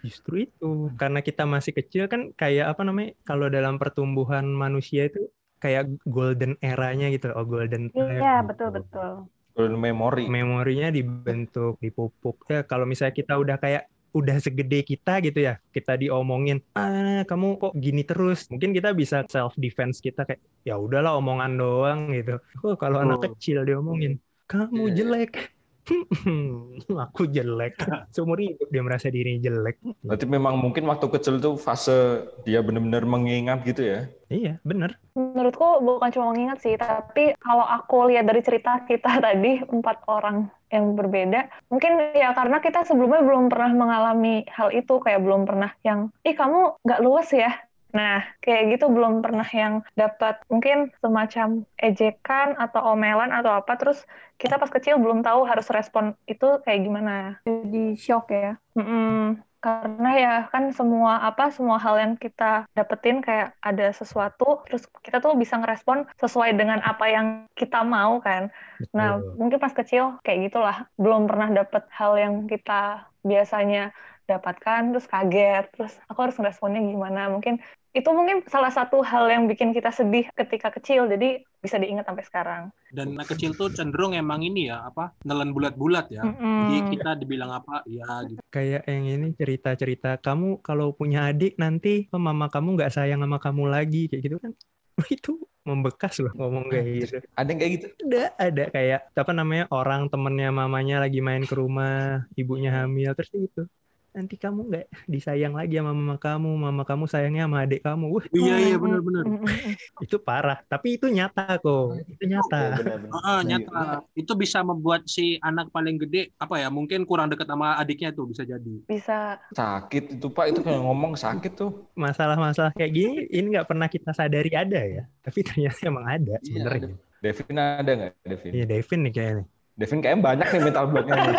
[0.00, 3.12] Justru itu karena kita masih kecil kan kayak apa namanya?
[3.24, 5.28] Kalau dalam pertumbuhan manusia itu
[5.62, 7.30] kayak golden eranya gitu.
[7.36, 8.18] Oh golden time.
[8.18, 8.48] Iya, gitu.
[8.48, 9.10] betul betul.
[9.54, 10.24] Golden memory.
[10.30, 12.36] memorinya dibentuk, dipupuk.
[12.48, 17.62] Ya kalau misalnya kita udah kayak udah segede kita gitu ya, kita diomongin, ah kamu
[17.62, 18.50] kok gini terus.
[18.50, 22.42] Mungkin kita bisa self defense kita kayak ya udahlah omongan doang gitu.
[22.66, 23.30] Oh kalau anak Betul.
[23.38, 24.18] kecil diomongin,
[24.50, 24.94] kamu Iya.
[24.98, 25.59] jelek.
[27.04, 27.76] aku jelek.
[28.14, 29.80] Seumur hidup dia merasa dirinya jelek.
[30.04, 34.00] Berarti memang mungkin waktu kecil itu fase dia benar-benar mengingat gitu ya.
[34.30, 34.94] Iya, bener.
[35.18, 40.46] Menurutku bukan cuma mengingat sih, tapi kalau aku lihat dari cerita kita tadi, empat orang
[40.70, 45.74] yang berbeda, mungkin ya karena kita sebelumnya belum pernah mengalami hal itu, kayak belum pernah
[45.82, 47.50] yang, ih kamu nggak luas ya?
[47.90, 54.02] Nah, kayak gitu belum pernah yang dapat mungkin semacam ejekan atau omelan atau apa, terus
[54.40, 57.16] kita pas kecil belum tahu harus respon itu kayak gimana.
[57.44, 58.56] Jadi shock ya.
[58.78, 59.42] Mm-mm.
[59.60, 65.20] Karena ya kan semua apa semua hal yang kita dapetin kayak ada sesuatu terus kita
[65.20, 68.48] tuh bisa ngerespon sesuai dengan apa yang kita mau kan.
[68.96, 69.36] Nah, Betul.
[69.36, 73.92] mungkin pas kecil kayak gitulah, belum pernah dapet hal yang kita biasanya
[74.30, 77.26] dapatkan terus kaget, terus aku harus ngeresponnya gimana.
[77.34, 77.58] Mungkin
[77.90, 82.22] itu mungkin salah satu hal yang bikin kita sedih ketika kecil, jadi bisa diingat sampai
[82.22, 82.62] sekarang.
[82.94, 86.22] Dan anak kecil tuh cenderung emang ini ya, apa, nelen bulat-bulat ya.
[86.22, 86.70] Mm-mm.
[86.70, 88.38] Jadi kita dibilang apa, ya gitu.
[88.54, 93.66] Kayak yang ini cerita-cerita kamu kalau punya adik nanti mama kamu nggak sayang sama kamu
[93.66, 94.54] lagi kayak gitu kan.
[95.10, 97.16] Itu membekas loh ngomong kayak gitu.
[97.34, 97.86] Ada yang kayak gitu?
[98.06, 103.30] ada ada kayak apa namanya orang temennya mamanya lagi main ke rumah ibunya hamil terus
[103.34, 103.66] gitu
[104.10, 108.24] nanti kamu nggak disayang lagi sama mama kamu mama kamu sayangnya sama adik kamu Wah,
[108.34, 109.22] Iya, iya, benar-benar.
[109.26, 109.46] Mm-mm.
[110.04, 113.10] itu parah tapi itu nyata kok itu nyata Iya, benar-benar.
[113.14, 113.78] Heeh, nyata.
[114.18, 118.26] Itu bisa membuat si anak paling gede, apa ya, mungkin kurang dekat sama adiknya tuh,
[118.26, 118.74] bisa jadi.
[118.90, 121.70] Bisa Sakit itu Pak, itu kayak ngomong sakit tuh.
[121.94, 126.46] masalah-masalah kayak gini ini nggak pernah kita sadari ada ya tapi ternyata emang ada Iya,
[126.48, 126.88] sebenarnya
[127.20, 128.52] Devin ada nggak Devin?
[128.56, 129.44] iya Devin nih kayaknya
[129.76, 131.36] Devin kayaknya banyak nih mental blocknya nih.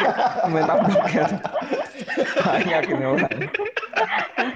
[0.54, 1.24] mental blocknya.
[2.50, 3.40] Banyak ini orang.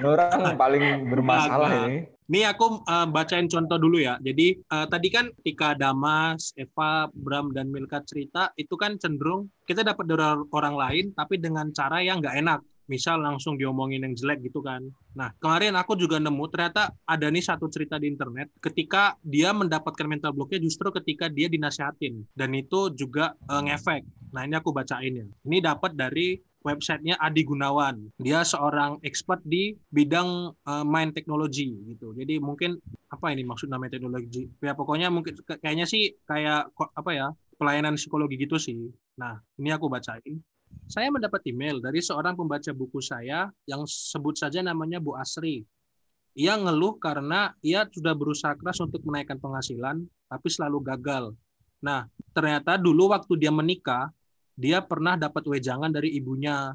[0.03, 1.87] Orang paling bermasalah Agak.
[1.87, 1.99] ini.
[2.25, 4.17] Nih aku eh, bacain contoh dulu ya.
[4.19, 9.85] Jadi eh, tadi kan ketika Damas, Eva, Bram, dan Milka cerita, itu kan cenderung kita
[9.85, 12.61] dapat dari orang lain, tapi dengan cara yang nggak enak.
[12.87, 14.85] Misal langsung diomongin yang jelek gitu kan.
[15.17, 20.05] Nah, kemarin aku juga nemu ternyata ada nih satu cerita di internet ketika dia mendapatkan
[20.05, 22.25] mental blocknya justru ketika dia dinasihatin.
[22.37, 24.03] Dan itu juga eh, ngefek.
[24.35, 25.27] Nah, ini aku bacain ya.
[25.47, 28.09] Ini dapat dari websitenya Adi Gunawan.
[28.17, 32.13] Dia seorang expert di bidang eh, mind technology gitu.
[32.17, 32.81] Jadi mungkin
[33.13, 34.49] apa ini maksud namanya teknologi?
[34.65, 38.91] Ya pokoknya mungkin kayaknya sih kayak apa ya pelayanan psikologi gitu sih.
[39.21, 40.43] Nah, ini aku bacain.
[40.85, 45.65] Saya mendapat email dari seorang pembaca buku saya yang sebut saja namanya Bu Asri.
[46.37, 51.25] Ia ngeluh karena ia sudah berusaha keras untuk menaikkan penghasilan, tapi selalu gagal.
[51.79, 54.11] Nah, ternyata dulu waktu dia menikah,
[54.59, 56.75] dia pernah dapat wejangan dari ibunya.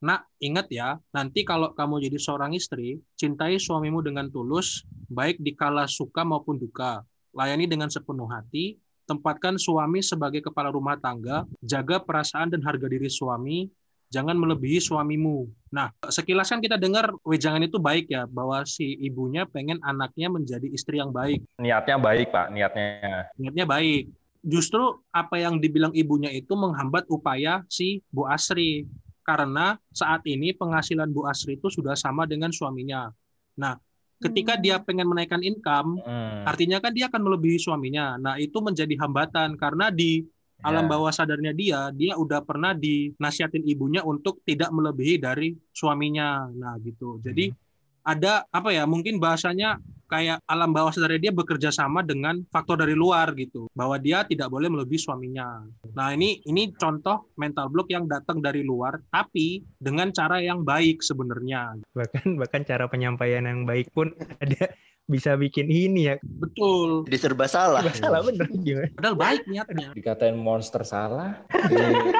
[0.00, 5.52] Nak, ingat ya, nanti kalau kamu jadi seorang istri, cintai suamimu dengan tulus, baik di
[5.56, 7.04] kala suka maupun duka.
[7.36, 13.06] Layani dengan sepenuh hati, tempatkan suami sebagai kepala rumah tangga, jaga perasaan dan harga diri
[13.06, 13.70] suami,
[14.10, 15.46] jangan melebihi suamimu.
[15.70, 20.66] Nah, sekilas kan kita dengar wejangan itu baik ya, bahwa si ibunya pengen anaknya menjadi
[20.70, 21.42] istri yang baik.
[21.62, 23.30] Niatnya baik, Pak, niatnya.
[23.38, 24.10] Niatnya baik.
[24.46, 28.86] Justru apa yang dibilang ibunya itu menghambat upaya si Bu Asri.
[29.26, 33.10] Karena saat ini penghasilan Bu Asri itu sudah sama dengan suaminya.
[33.58, 33.74] Nah,
[34.16, 36.44] ketika dia pengen menaikkan income, Hmm.
[36.48, 38.16] artinya kan dia akan melebihi suaminya.
[38.16, 40.24] Nah, itu menjadi hambatan karena di
[40.64, 40.90] alam Ya.
[40.96, 46.48] bawah sadarnya dia, dia udah pernah dinasihatin ibunya untuk tidak melebihi dari suaminya.
[46.48, 47.20] Nah, gitu.
[47.20, 47.52] Jadi
[48.00, 48.88] ada apa ya?
[48.88, 53.98] Mungkin bahasanya kayak alam bawah sadarnya dia bekerja sama dengan faktor dari luar gitu, bahwa
[53.98, 55.66] dia tidak boleh melebihi suaminya.
[55.94, 61.02] Nah, ini ini contoh mental block yang datang dari luar tapi dengan cara yang baik
[61.02, 61.76] sebenarnya.
[61.94, 64.70] Bahkan bahkan cara penyampaian yang baik pun ada
[65.12, 66.16] bisa bikin ini ya.
[66.22, 67.06] Betul.
[67.06, 67.82] Jadi serba salah.
[67.86, 68.90] Bener gimana?
[68.98, 69.88] Padahal baik niatnya.
[69.94, 71.46] Dikatain monster salah.
[71.54, 72.10] Ini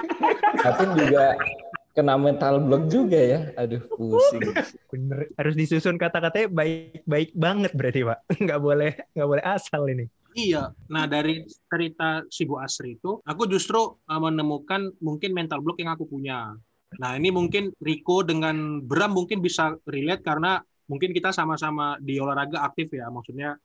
[0.62, 1.34] Fatin juga
[1.96, 3.40] kena mental block juga ya.
[3.56, 4.52] Aduh, pusing.
[4.92, 5.32] Bener.
[5.40, 8.18] Harus disusun kata-katanya baik-baik banget berarti Pak.
[8.44, 10.04] Nggak boleh nggak boleh asal ini.
[10.36, 10.76] Iya.
[10.92, 15.96] Nah dari cerita si Bu Asri itu, aku justru uh, menemukan mungkin mental block yang
[15.96, 16.52] aku punya.
[17.00, 20.60] Nah ini mungkin Riko dengan Bram mungkin bisa relate karena
[20.92, 23.08] mungkin kita sama-sama di olahraga aktif ya.
[23.08, 23.56] Maksudnya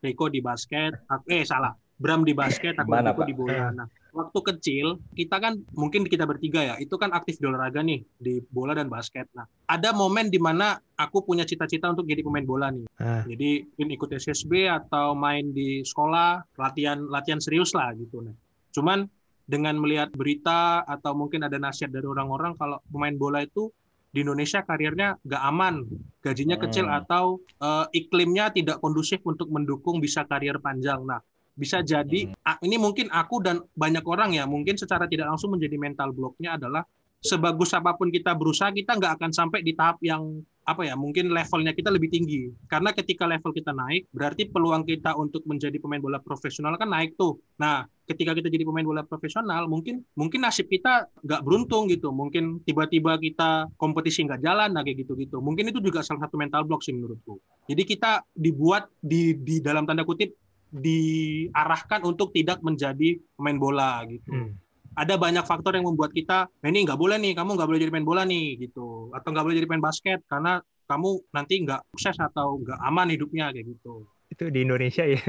[0.00, 3.28] Riko di basket, aku- eh salah, Bram di basket, aku Mana, Pak?
[3.28, 3.68] di bola.
[3.76, 8.00] Nah waktu kecil kita kan mungkin kita bertiga ya, itu kan aktif di olahraga nih
[8.16, 9.28] di bola dan basket.
[9.36, 12.88] Nah ada momen di mana aku punya cita-cita untuk jadi pemain bola nih.
[12.96, 13.22] Ah.
[13.28, 18.24] Jadi mungkin ikut SSB atau main di sekolah, latihan latihan serius lah gitu.
[18.24, 18.32] Nah,
[18.72, 19.04] cuman
[19.46, 23.70] dengan melihat berita atau mungkin ada nasihat dari orang-orang kalau pemain bola itu
[24.10, 25.84] di Indonesia karirnya nggak aman,
[26.24, 26.64] gajinya Hmm.
[26.64, 27.24] kecil atau
[27.60, 31.04] eh, iklimnya tidak kondusif untuk mendukung bisa karir panjang.
[31.04, 31.20] Nah,
[31.56, 35.80] bisa jadi a- ini mungkin aku dan banyak orang ya mungkin secara tidak langsung menjadi
[35.80, 36.84] mental blocknya adalah
[37.24, 41.30] sebagus apa pun kita berusaha kita nggak akan sampai di tahap yang apa ya mungkin
[41.30, 42.50] levelnya kita lebih tinggi.
[42.66, 47.14] Karena ketika level kita naik berarti peluang kita untuk menjadi pemain bola profesional kan naik
[47.14, 47.38] tuh.
[47.62, 52.10] Nah ketika kita jadi pemain bola profesional mungkin mungkin nasib kita nggak beruntung gitu.
[52.10, 55.38] Mungkin tiba-tiba kita kompetisi nggak jalan nah kayak gitu-gitu.
[55.38, 57.38] Mungkin itu juga salah satu mental block sih menurutku.
[57.70, 60.34] Jadi kita dibuat di di dalam tanda kutip
[60.70, 64.52] diarahkan untuk tidak menjadi pemain bola gitu Hmm.
[64.96, 67.92] ada banyak faktor yang membuat kita "Eh, ini nggak boleh nih kamu nggak boleh jadi
[67.92, 72.16] pemain bola nih gitu atau nggak boleh jadi pemain basket karena kamu nanti nggak sukses
[72.16, 75.22] atau nggak aman hidupnya kayak gitu Itu di Indonesia ya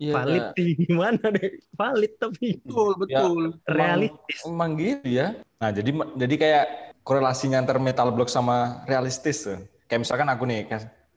[0.00, 1.62] Iya, valid di gimana deh?
[1.70, 4.42] Valid tapi betul betul realistis.
[4.42, 5.38] Emang gitu ya.
[5.62, 6.64] Nah, jadi jadi kayak
[7.06, 9.60] korelasinya antar metal block sama realistis tuh.
[9.86, 10.66] Kayak misalkan aku nih,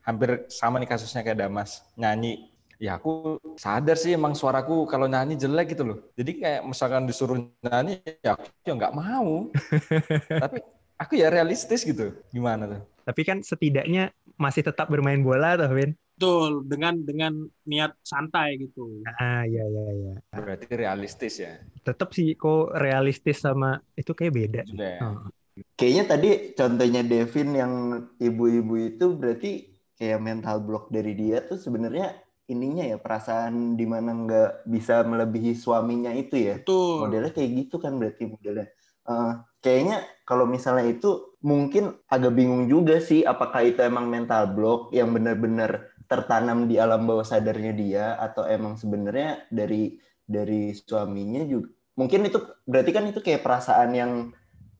[0.06, 2.53] hampir sama nih kasusnya kayak Damas, nyanyi.
[2.82, 5.98] Ya aku sadar sih emang suaraku kalau nyanyi jelek gitu loh.
[6.18, 9.48] Jadi kayak misalkan disuruh nyanyi, ya aku ya nggak mau.
[10.44, 10.58] Tapi
[10.98, 12.14] aku ya realistis gitu.
[12.34, 12.80] Gimana tuh?
[13.04, 14.10] Tapi kan setidaknya
[14.40, 15.92] masih tetap bermain bola tuh, Win.
[16.14, 17.34] betul dengan dengan
[17.66, 20.14] niat santai gitu Ah, iya iya iya.
[20.30, 21.58] Berarti realistis ya.
[21.82, 24.62] Tetap sih kok realistis sama itu kayak beda.
[24.78, 25.02] Ya.
[25.02, 25.26] Oh.
[25.74, 27.72] Kayaknya tadi contohnya Devin yang
[28.18, 32.14] ibu-ibu itu berarti kayak mental block dari dia tuh sebenarnya
[32.50, 36.60] ininya ya perasaan di mana nggak bisa melebihi suaminya itu ya.
[36.60, 38.68] betul Modelnya kayak gitu kan berarti modelnya.
[39.04, 44.92] Eh, kayaknya kalau misalnya itu mungkin agak bingung juga sih apakah itu emang mental block
[44.96, 51.68] yang benar-benar tertanam di alam bawah sadarnya dia atau emang sebenarnya dari dari suaminya juga
[52.00, 54.12] mungkin itu berarti kan itu kayak perasaan yang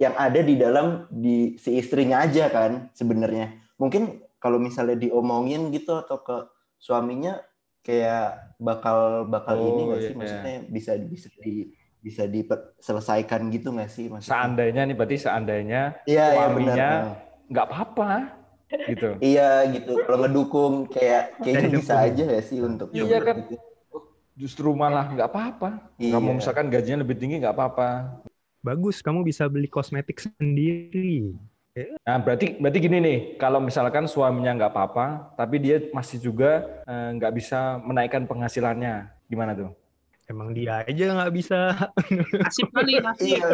[0.00, 5.96] yang ada di dalam di si istrinya aja kan sebenarnya mungkin kalau misalnya diomongin gitu
[5.96, 6.36] atau ke
[6.80, 7.40] suaminya
[7.84, 10.18] kayak bakal bakal Oh, ini nggak sih iya.
[10.18, 11.54] maksudnya bisa bisa di
[12.00, 16.88] bisa diselesaikan gitu nggak sih maksudnya Seandainya nih, berarti seandainya iya iya benar suaminya
[17.48, 18.08] nggak apa-apa
[18.88, 19.08] gitu.
[19.32, 22.06] iya gitu kalau ngedukung kayak kayaknya bisa dukung.
[22.08, 23.36] aja ya sih untuk Iya kan?
[23.44, 23.56] gitu.
[24.34, 25.70] Justru malah nggak apa-apa.
[25.94, 26.18] Iya.
[26.18, 28.18] Kamu misalkan gajinya lebih tinggi nggak apa-apa.
[28.64, 31.36] Bagus, kamu bisa beli kosmetik sendiri.
[31.74, 37.08] Nah, berarti berarti gini nih, kalau misalkan suaminya nggak apa-apa, tapi dia masih juga eh,
[37.18, 39.74] nggak bisa menaikkan penghasilannya, gimana tuh?
[40.24, 41.74] Emang dia aja nggak bisa.
[42.40, 43.26] Asip kali nasib.
[43.26, 43.46] Iya.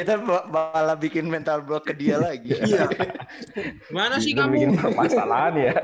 [0.00, 2.56] Kita ma- malah bikin mental block ke dia lagi.
[2.56, 2.88] Iya.
[3.92, 4.96] Mana sih Itu bikin kamu?
[4.96, 5.74] permasalahan ya.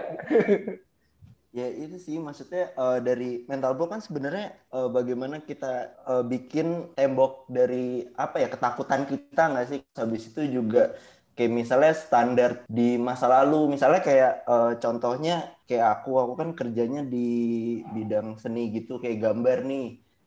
[1.58, 4.44] Ya itu sih maksudnya eh, dari mental block kan sebenarnya
[4.76, 5.66] eh, bagaimana kita
[6.10, 6.66] eh, bikin
[6.96, 9.78] tembok dari apa ya ketakutan kita nggak sih?
[10.00, 10.80] Habis itu juga
[11.36, 15.32] kayak misalnya standar di masa lalu, misalnya kayak eh, contohnya
[15.68, 17.16] kayak aku, aku kan kerjanya di
[17.94, 19.84] bidang seni gitu kayak gambar nih.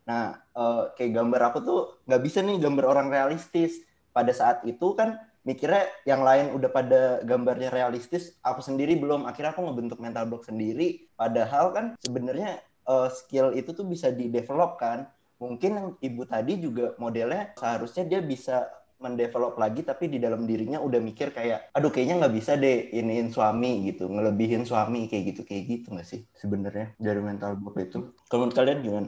[0.10, 0.24] Nah
[0.58, 1.78] eh, kayak gambar aku tuh
[2.10, 3.72] nggak bisa nih gambar orang realistis.
[4.16, 5.10] Pada saat itu kan
[5.44, 9.28] mikirnya yang lain udah pada gambarnya realistis, aku sendiri belum.
[9.28, 11.10] Akhirnya aku ngebentuk mental block sendiri.
[11.16, 15.08] Padahal kan sebenarnya eh, skill itu tuh bisa di-develop kan.
[15.40, 18.68] Mungkin yang ibu tadi juga modelnya seharusnya dia bisa
[19.00, 23.32] mendevelop lagi tapi di dalam dirinya udah mikir kayak aduh kayaknya nggak bisa deh iniin
[23.32, 28.12] suami gitu ngelebihin suami kayak gitu kayak gitu nggak sih sebenarnya dari mental block itu
[28.28, 29.08] kalau kalian gimana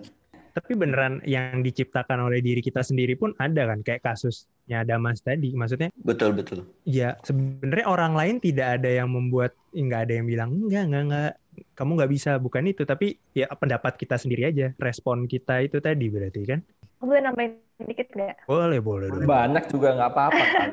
[0.51, 5.55] Tapi beneran yang diciptakan oleh diri kita sendiri pun ada kan kayak kasusnya Damas tadi.
[5.55, 10.49] Maksudnya betul betul ya sebenarnya orang lain tidak ada yang membuat nggak ada yang bilang
[10.51, 11.31] enggak enggak enggak
[11.75, 16.07] kamu nggak bisa bukan itu tapi ya pendapat kita sendiri aja respon kita itu tadi
[16.07, 16.59] berarti kan
[17.01, 18.45] boleh nambahin dikit nggak?
[18.45, 19.25] boleh boleh boleh.
[19.25, 20.43] Banyak juga nggak apa-apa.
[20.53, 20.69] kan.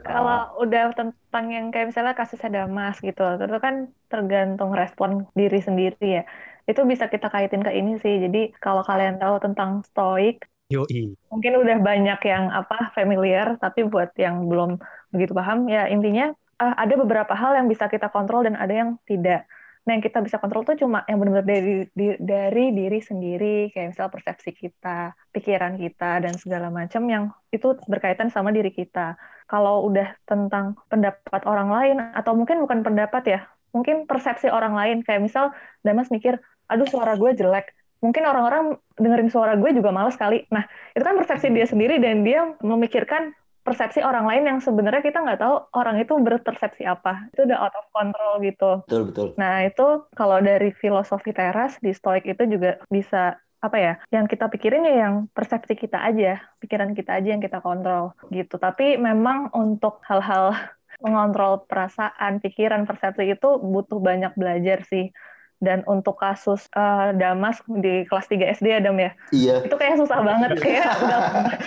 [0.00, 6.00] Kalau udah tentang yang kayak misalnya kasus Damas gitu, itu kan tergantung respon diri sendiri
[6.00, 6.24] ya.
[6.70, 8.14] Itu bisa kita kaitin ke ini sih.
[8.24, 10.34] Jadi kalau kalian tahu tentang stoik,
[10.70, 14.70] yoi mungkin udah banyak yang apa familiar, tapi buat yang belum
[15.12, 16.24] begitu paham, ya intinya
[16.62, 19.44] eh, ada beberapa hal yang bisa kita kontrol dan ada yang tidak.
[19.84, 23.86] Nah, yang kita bisa kontrol tuh cuma yang benar-benar dari, di- dari diri sendiri, kayak
[23.96, 27.24] misalnya persepsi kita, pikiran kita, dan segala macam yang
[27.56, 29.16] itu berkaitan sama diri kita.
[29.48, 33.38] Kalau udah tentang pendapat orang lain, atau mungkin bukan pendapat ya,
[33.72, 36.36] mungkin persepsi orang lain, kayak misal Damas mikir,
[36.68, 37.72] aduh suara gue jelek.
[37.98, 40.46] Mungkin orang-orang dengerin suara gue juga males kali.
[40.54, 40.62] Nah,
[40.94, 43.34] itu kan persepsi dia sendiri dan dia memikirkan
[43.68, 47.28] persepsi orang lain yang sebenarnya kita nggak tahu orang itu berpersepsi apa.
[47.34, 48.70] Itu udah out of control gitu.
[48.88, 53.92] betul betul Nah, itu kalau dari filosofi teras di Stoik itu juga bisa apa ya?
[54.08, 58.56] Yang kita pikirin ya yang persepsi kita aja, pikiran kita aja yang kita kontrol gitu.
[58.56, 60.56] Tapi memang untuk hal-hal
[61.04, 65.12] mengontrol perasaan, pikiran, persepsi itu butuh banyak belajar sih.
[65.58, 69.58] Dan untuk kasus eh, Damas di kelas 3 SD Adam ya, iya.
[69.66, 71.20] Itu kayak susah banget kayak udah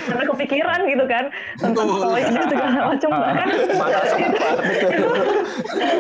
[0.08, 1.28] sampai kepikiran gitu kan
[1.60, 3.10] tentang stoik dan segala macam.
[3.12, 3.68] bahkan itu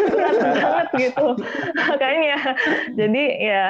[0.08, 1.25] berat banget gitu.
[1.75, 2.38] Makanya
[2.95, 3.63] jadi ya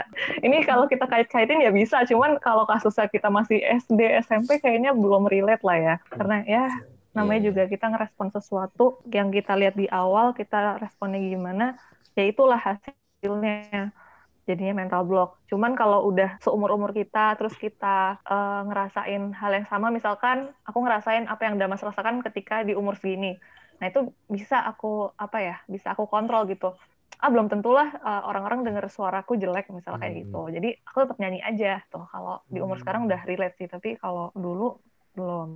[0.45, 2.05] ini kalau kita kait-kaitin ya bisa.
[2.05, 5.95] Cuman kalau kasusnya kita masih SD SMP kayaknya belum relate lah ya.
[6.13, 6.65] Karena ya
[7.12, 7.47] namanya Iya.
[7.51, 11.75] juga kita ngerespon sesuatu yang kita lihat di awal kita responnya gimana
[12.15, 13.91] ya itulah hasilnya
[14.49, 15.30] jadinya mental block.
[15.51, 21.25] Cuman kalau udah seumur-umur kita, terus kita eh, ngerasain hal yang sama, misalkan aku ngerasain
[21.32, 23.27] apa yang Damas rasakan ketika di umur segini.
[23.80, 23.99] Nah itu
[24.36, 26.65] bisa aku apa ya, bisa aku kontrol gitu.
[27.21, 30.21] Ah belum tentulah eh, orang-orang denger suaraku jelek misalnya kayak Hmm.
[30.25, 30.38] gitu.
[30.56, 32.04] Jadi aku tetap nyanyi aja tuh.
[32.12, 32.82] Kalau di umur Hmm.
[32.82, 34.63] sekarang udah relate sih, tapi kalau dulu
[35.15, 35.49] belum.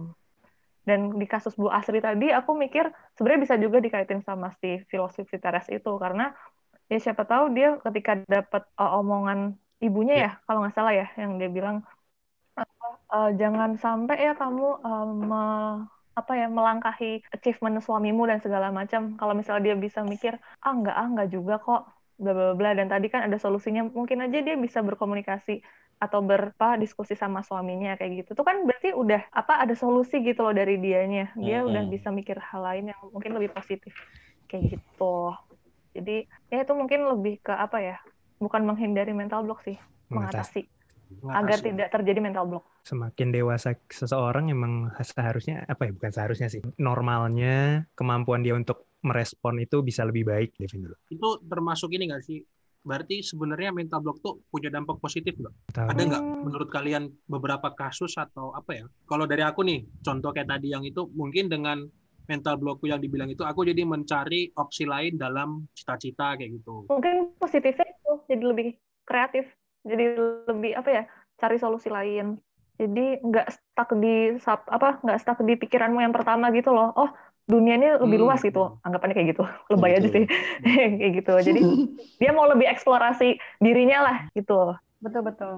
[0.85, 2.85] Dan di kasus Bu Asri tadi, aku mikir
[3.17, 6.29] sebenarnya bisa juga dikaitin sama si filosofi teras itu karena
[6.91, 9.39] ya siapa tahu dia ketika dapat uh, omongan
[9.85, 11.77] ibunya ya kalau nggak salah ya yang dia bilang
[13.13, 15.81] uh, jangan sampai ya kamu uh, me-
[16.19, 19.01] apa ya melangkahi achievement suamimu dan segala macam.
[19.19, 21.79] Kalau misalnya dia bisa mikir ah nggak ah nggak juga kok
[22.21, 25.51] bla bla bla dan tadi kan ada solusinya mungkin aja dia bisa berkomunikasi
[26.03, 28.29] atau berpa diskusi sama suaminya kayak gitu.
[28.39, 31.21] Tuh kan berarti udah apa ada solusi gitu loh dari dianya.
[31.45, 31.93] Dia udah Mm-mm.
[31.93, 33.91] bisa mikir hal lain yang mungkin lebih positif
[34.49, 35.03] kayak gitu
[35.95, 37.97] jadi ya itu mungkin lebih ke apa ya
[38.37, 39.79] bukan menghindari mental block sih
[40.11, 40.67] mengatasi
[41.23, 41.67] mengatasi agar Mengatasi.
[41.71, 47.87] tidak terjadi mental block semakin dewasa seseorang emang seharusnya apa ya bukan seharusnya sih normalnya
[47.95, 52.41] kemampuan dia untuk merespon itu bisa lebih baik Devin dulu Itu termasuk ini nggak sih?
[52.85, 55.77] Berarti sebenarnya mental block tuh punya dampak positif nggak?
[55.77, 58.85] Ada nggak menurut kalian beberapa kasus atau apa ya?
[59.09, 61.81] Kalau dari aku nih, contoh kayak tadi yang itu mungkin dengan
[62.31, 66.89] mental blockku yang dibilang itu, aku jadi mencari opsi lain dalam cita-cita kayak gitu.
[66.89, 68.67] mungkin positifnya itu jadi lebih
[69.09, 69.45] kreatif
[69.85, 70.03] jadi
[70.49, 71.03] lebih apa ya
[71.41, 72.37] cari solusi lain
[72.77, 77.09] jadi nggak stuck di sub- apa nggak stuck di pikiranmu yang pertama gitu loh oh
[77.45, 78.21] dunia ini lebih Hmm.
[78.21, 80.23] luas gitu anggapannya kayak gitu lebay aja sih
[80.65, 81.61] kayak gitu jadi
[82.21, 85.53] dia mau lebih eksplorasi dirinya lah gitu Betul betul.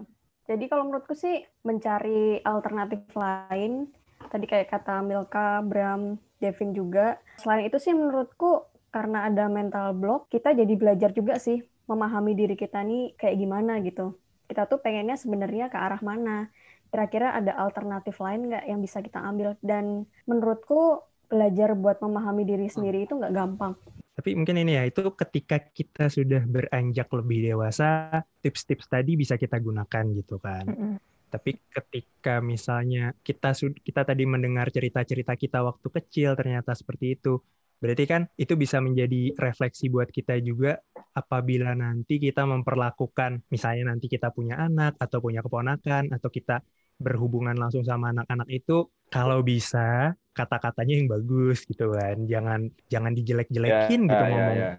[0.47, 3.91] Jadi kalau menurutku sih mencari alternatif lain,
[4.31, 7.17] tadi kayak kata Milka, Bram, Devin juga.
[7.41, 12.55] Selain itu sih menurutku karena ada mental block, kita jadi belajar juga sih memahami diri
[12.57, 14.15] kita nih kayak gimana gitu.
[14.47, 16.47] kita tuh pengennya sebenarnya ke arah mana.
[16.87, 19.59] Kira-kira ada alternatif lain nggak yang bisa kita ambil?
[19.59, 23.75] Dan menurutku belajar buat memahami diri sendiri itu nggak gampang.
[24.15, 29.59] Tapi mungkin ini ya, itu ketika kita sudah beranjak lebih dewasa, tips-tips tadi bisa kita
[29.59, 30.63] gunakan gitu kan.
[30.63, 30.95] Mm-mm.
[31.27, 33.51] Tapi ketika misalnya kita
[33.83, 37.39] kita tadi mendengar cerita-cerita kita waktu kecil ternyata seperti itu,
[37.77, 40.79] berarti kan itu bisa menjadi refleksi buat kita juga
[41.13, 46.63] apabila nanti kita memperlakukan misalnya nanti kita punya anak atau punya keponakan atau kita
[46.97, 52.25] berhubungan langsung sama anak-anak itu kalau bisa kata-katanya yang bagus gitu kan.
[52.29, 54.57] Jangan jangan dijelek-jelekin gitu ya, ngomong.
[54.57, 54.71] ya.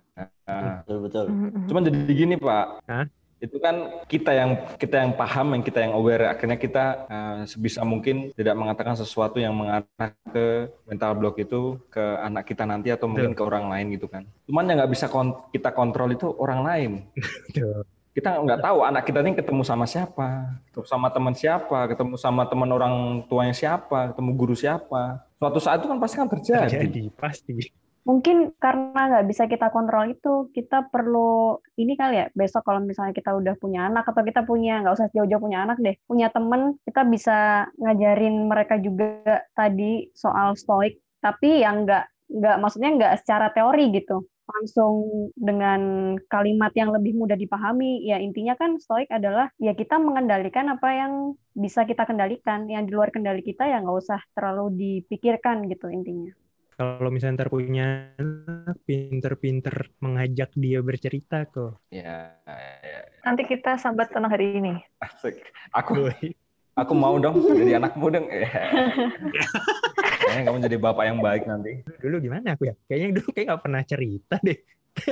[0.46, 0.80] Ah.
[0.86, 1.24] Betul betul.
[1.66, 3.04] Cuman jadi gini Pak, Hah?
[3.38, 6.26] Itu kan kita yang kita yang paham, yang kita yang aware.
[6.26, 12.02] Akhirnya kita eh, sebisa mungkin tidak mengatakan sesuatu yang mengarah ke mental block itu ke
[12.22, 14.26] anak kita nanti atau mungkin ke orang lain gitu kan.
[14.50, 16.92] Cuman yang nggak bisa kon- kita kontrol itu orang lain.
[18.18, 22.42] Kita nggak tahu anak kita ini ketemu sama siapa, ketemu sama teman siapa, ketemu sama
[22.50, 25.22] teman orang tuanya siapa, ketemu guru siapa.
[25.38, 26.66] Suatu saat itu kan pasti kan terjadi.
[26.66, 27.54] Terjadi pasti.
[28.06, 33.12] Mungkin karena nggak bisa kita kontrol itu, kita perlu ini kali ya, besok kalau misalnya
[33.12, 36.78] kita udah punya anak atau kita punya, nggak usah jauh-jauh punya anak deh, punya temen,
[36.88, 43.52] kita bisa ngajarin mereka juga tadi soal stoik, tapi yang nggak, nggak maksudnya nggak secara
[43.52, 44.94] teori gitu, langsung
[45.36, 45.80] dengan
[46.32, 48.00] kalimat yang lebih mudah dipahami.
[48.08, 51.12] Ya intinya kan stoik adalah ya kita mengendalikan apa yang
[51.52, 54.72] bisa kita kendalikan, yang di luar kendali kita ya nggak usah terlalu
[55.04, 56.32] dipikirkan gitu intinya.
[56.78, 61.82] Kalau misalnya ntar punya anak, pinter-pinter mengajak dia bercerita kok.
[61.90, 64.78] Ya, ya, Nanti kita sambat tenang hari ini.
[65.02, 65.42] asik.
[65.74, 66.06] Aku
[66.78, 68.30] aku mau dong jadi anakmu dong.
[68.38, 68.46] Ya.
[70.22, 71.82] Kayaknya kamu jadi bapak yang baik nanti.
[71.98, 72.74] Dulu gimana aku ya?
[72.86, 74.58] Kayaknya dulu kayak nggak pernah cerita deh.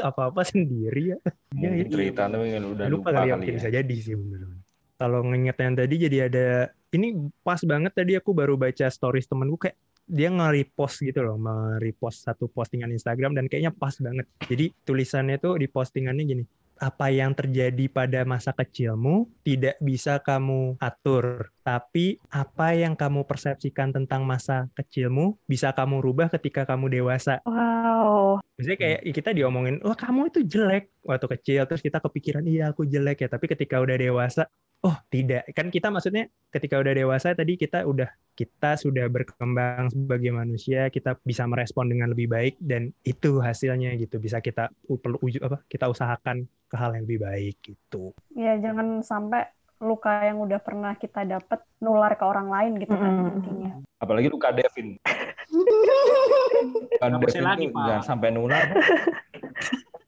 [0.07, 1.19] Apa-apa sendiri ya.
[1.19, 1.95] Ya, Mungkin itu.
[1.99, 3.55] cerita tapi udah lupa, lupa, kali ya, kali ya.
[3.59, 4.62] bisa jadi sih bener-bener.
[4.97, 6.47] Kalau nginget yang tadi jadi ada
[6.95, 7.09] ini
[7.43, 9.75] pas banget tadi aku baru baca stories temenku kayak
[10.07, 14.27] dia nge-repost gitu loh, nge-repost satu postingan Instagram dan kayaknya pas banget.
[14.47, 16.45] Jadi tulisannya tuh di postingannya gini,
[16.79, 23.91] apa yang terjadi pada masa kecilmu tidak bisa kamu atur, tapi apa yang kamu persepsikan
[23.91, 27.43] tentang masa kecilmu bisa kamu rubah ketika kamu dewasa.
[27.43, 28.39] Wow.
[28.55, 32.87] Maksudnya kayak kita diomongin, wah kamu itu jelek waktu kecil, terus kita kepikiran, iya aku
[32.87, 33.29] jelek ya.
[33.29, 34.47] Tapi ketika udah dewasa,
[34.87, 35.51] oh tidak.
[35.59, 41.19] Kan kita maksudnya ketika udah dewasa tadi kita udah kita sudah berkembang sebagai manusia, kita
[41.27, 44.23] bisa merespon dengan lebih baik dan itu hasilnya gitu.
[44.23, 45.67] Bisa kita perlu apa?
[45.67, 48.14] Kita usahakan ke hal yang lebih baik gitu.
[48.39, 53.11] Ya jangan sampai luka yang udah pernah kita dapat nular ke orang lain gitu kan
[53.12, 53.37] Mm-mm.
[53.41, 53.70] intinya.
[54.01, 54.97] Apalagi luka Devin.
[55.47, 57.85] Luka Devin lagi, Pak.
[57.87, 58.66] jangan sampai nular.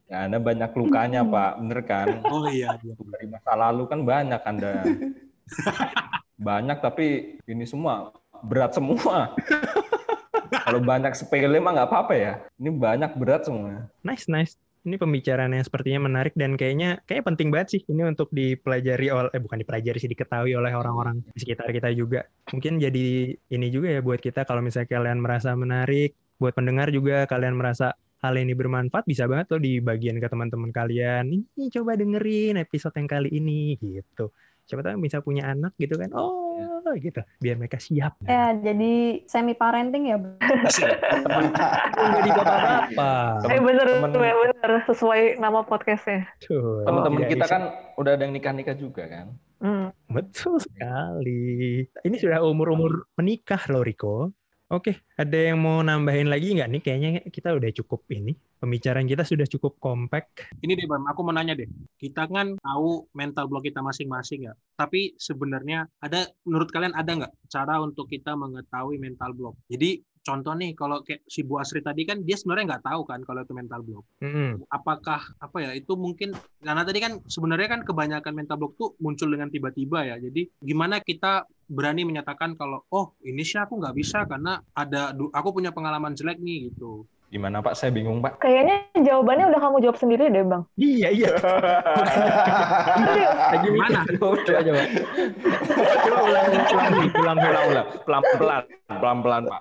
[0.08, 1.60] Ya, Anda banyak lukanya, Pak.
[1.60, 2.08] Bener kan?
[2.32, 2.96] Oh iya, iya.
[2.96, 4.80] Dari masa lalu kan banyak Anda.
[6.48, 9.36] banyak tapi ini semua berat semua.
[10.64, 12.32] Kalau banyak sepele mah nggak apa-apa ya.
[12.56, 13.84] Ini banyak berat semua.
[14.00, 14.56] Nice, nice.
[14.88, 19.28] Ini pembicaraan yang sepertinya menarik dan kayaknya kayak penting banget sih ini untuk dipelajari oleh
[19.36, 22.24] eh bukan dipelajari sih diketahui oleh orang-orang di sekitar kita juga.
[22.48, 27.28] Mungkin jadi ini juga ya buat kita kalau misalnya kalian merasa menarik, buat pendengar juga
[27.28, 27.92] kalian merasa
[28.24, 31.28] hal ini bermanfaat bisa banget loh dibagian ke teman-teman kalian.
[31.28, 34.32] Ini coba dengerin episode yang kali ini gitu.
[34.64, 36.08] Siapa tahu bisa punya anak gitu kan.
[36.16, 36.47] Oh,
[36.96, 37.20] gitu.
[37.38, 38.16] Biar mereka siap.
[38.24, 40.16] Ya jadi semi parenting ya.
[41.98, 43.48] Jadi bapak-bapak.
[43.48, 44.70] Eh bener, temen- bener, bener.
[44.86, 46.26] Sesuai nama podcastnya.
[46.40, 47.62] Tuh, Teman-teman tidak kita kan
[47.96, 49.26] udah ada yang nikah-nikah juga kan.
[49.58, 49.90] Hmm.
[50.06, 51.82] Betul sekali.
[52.06, 54.30] Ini sudah umur-umur menikah loh, Riko.
[54.68, 56.80] Oke, ada yang mau nambahin lagi nggak nih?
[56.84, 58.36] Kayaknya kita udah cukup ini.
[58.60, 60.28] Pembicaraan kita sudah cukup kompak.
[60.60, 61.64] Ini deh, Bam, aku mau nanya deh.
[61.96, 64.52] Kita kan tahu mental block kita masing-masing ya.
[64.76, 69.56] Tapi sebenarnya ada, menurut kalian ada nggak cara untuk kita mengetahui mental block?
[69.72, 73.24] Jadi contoh nih, kalau kayak si Bu Asri tadi kan dia sebenarnya nggak tahu kan
[73.24, 74.04] kalau itu mental block.
[74.20, 74.60] Mm-mm.
[74.68, 79.32] Apakah apa ya itu mungkin karena tadi kan sebenarnya kan kebanyakan mental block tuh muncul
[79.32, 80.16] dengan tiba-tiba ya.
[80.20, 85.48] Jadi gimana kita berani menyatakan kalau oh ini sih aku nggak bisa karena ada aku
[85.56, 87.08] punya pengalaman jelek nih gitu.
[87.28, 87.76] Gimana Pak?
[87.76, 88.40] Saya bingung Pak.
[88.40, 90.64] Kayaknya jawabannya udah kamu jawab sendiri deh, Bang.
[90.80, 91.28] Iya, iya.
[93.68, 94.00] Gimana?
[94.16, 94.82] Coba, coba.
[96.08, 97.36] Coba ulang, ulang, ulang, ulang, ulang.
[97.44, 99.60] Ulang-ulang, pelan-pelan, pelan-pelan Pak.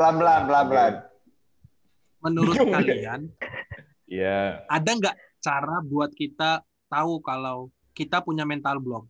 [0.00, 0.92] Pelan-pelan, pelan-pelan.
[2.24, 2.76] Menurut Bingung ya.
[2.80, 3.20] kalian
[4.08, 4.64] Iya.
[4.64, 9.04] ada nggak cara buat kita tahu kalau kita punya mental block?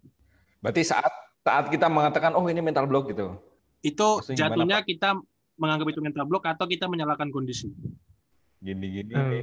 [0.59, 1.15] Berarti saat
[1.47, 3.39] saat kita mengatakan oh ini mental block gitu.
[3.85, 5.09] Itu Maksudnya gimana, jatuhnya kita
[5.57, 7.71] menganggap itu mental block atau kita menyalahkan kondisi?
[8.65, 9.13] Gini-gini.
[9.13, 9.43] Hmm.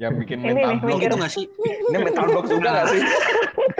[0.00, 0.98] Yang bikin Ini mental nih, block.
[1.00, 1.44] Itu nggak sih?
[1.92, 3.02] Ini mental block juga nggak sih?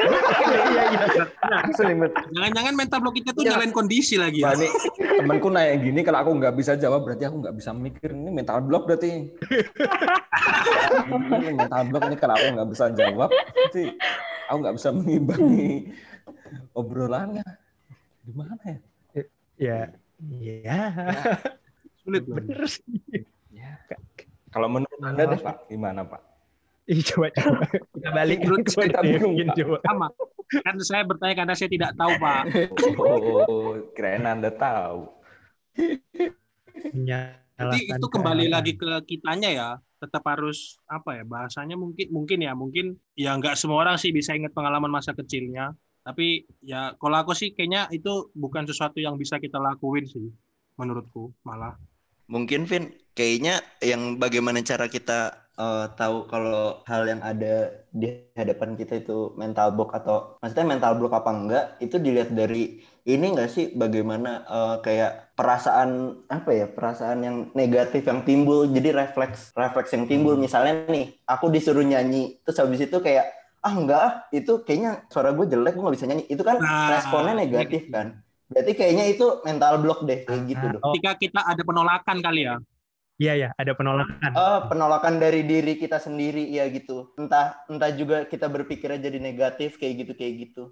[0.00, 1.24] Iya iya.
[1.50, 2.12] Nah, Asli, Bet.
[2.32, 3.50] jangan-jangan mental block kita tuh Iya.
[3.56, 4.56] nyalain kondisi lagi ya.
[4.56, 4.68] ini
[5.20, 8.10] temanku nanya gini, kalau aku nggak bisa jawab berarti aku nggak bisa mikir.
[8.12, 9.10] Ini mental block berarti.
[11.40, 13.82] ini mental block ini kalau aku nggak bisa jawab, berarti
[14.48, 15.72] aku nggak bisa mengimbangi
[16.72, 17.44] obrolannya.
[18.24, 18.78] Gimana ya?
[19.60, 19.80] Ya.
[20.20, 20.80] Iya.
[22.00, 22.24] Sulit.
[22.24, 22.84] Bener sih.
[23.52, 23.76] Ya.
[24.50, 26.22] Kalau menurut Anda deh, Pak, gimana, Pak?
[26.90, 29.78] Ih, coba coba kita balik Menurut ke kita bingung, coba.
[29.86, 30.08] Sama.
[30.66, 32.42] Kan saya bertanya karena saya tidak tahu, Pak.
[32.98, 35.06] Oh, keren Anda tahu.
[37.60, 39.68] Jadi itu kembali lagi ke kitanya ya.
[40.00, 44.32] Tetap harus apa ya bahasanya mungkin mungkin ya mungkin ya nggak semua orang sih bisa
[44.32, 45.76] ingat pengalaman masa kecilnya.
[46.00, 50.32] Tapi ya kalau aku sih kayaknya itu bukan sesuatu yang bisa kita lakuin sih
[50.80, 51.76] menurutku malah.
[52.30, 52.84] Mungkin Vin,
[53.18, 55.18] kayaknya yang bagaimana cara kita
[55.58, 57.54] eh, tahu kalau hal yang ada
[57.90, 58.06] di
[58.38, 63.26] hadapan kita itu mental block atau maksudnya mental block apa enggak itu dilihat dari ini
[63.34, 63.64] enggak sih?
[63.74, 65.90] Bagaimana eh, kayak perasaan
[66.30, 68.70] apa ya perasaan yang negatif yang timbul.
[68.70, 70.38] Jadi refleks refleks yang timbul.
[70.38, 73.26] Misalnya nih aku disuruh nyanyi terus habis itu kayak
[73.60, 76.24] ah enggak ah itu kayaknya suara gue jelek gue nggak bisa nyanyi.
[76.30, 77.92] Itu kan Nah, responnya negatif gitu.
[77.92, 78.06] kan
[78.50, 82.40] berarti kayaknya itu mental block deh kayak gitu dong Oh, Ketika kita ada penolakan kali
[82.50, 82.54] ya.
[83.20, 84.30] iya ya, ada penolakan.
[84.32, 87.12] Oh, penolakan dari diri kita sendiri ya gitu.
[87.20, 90.62] Entah entah juga kita berpikirnya jadi negatif kayak gitu kayak gitu.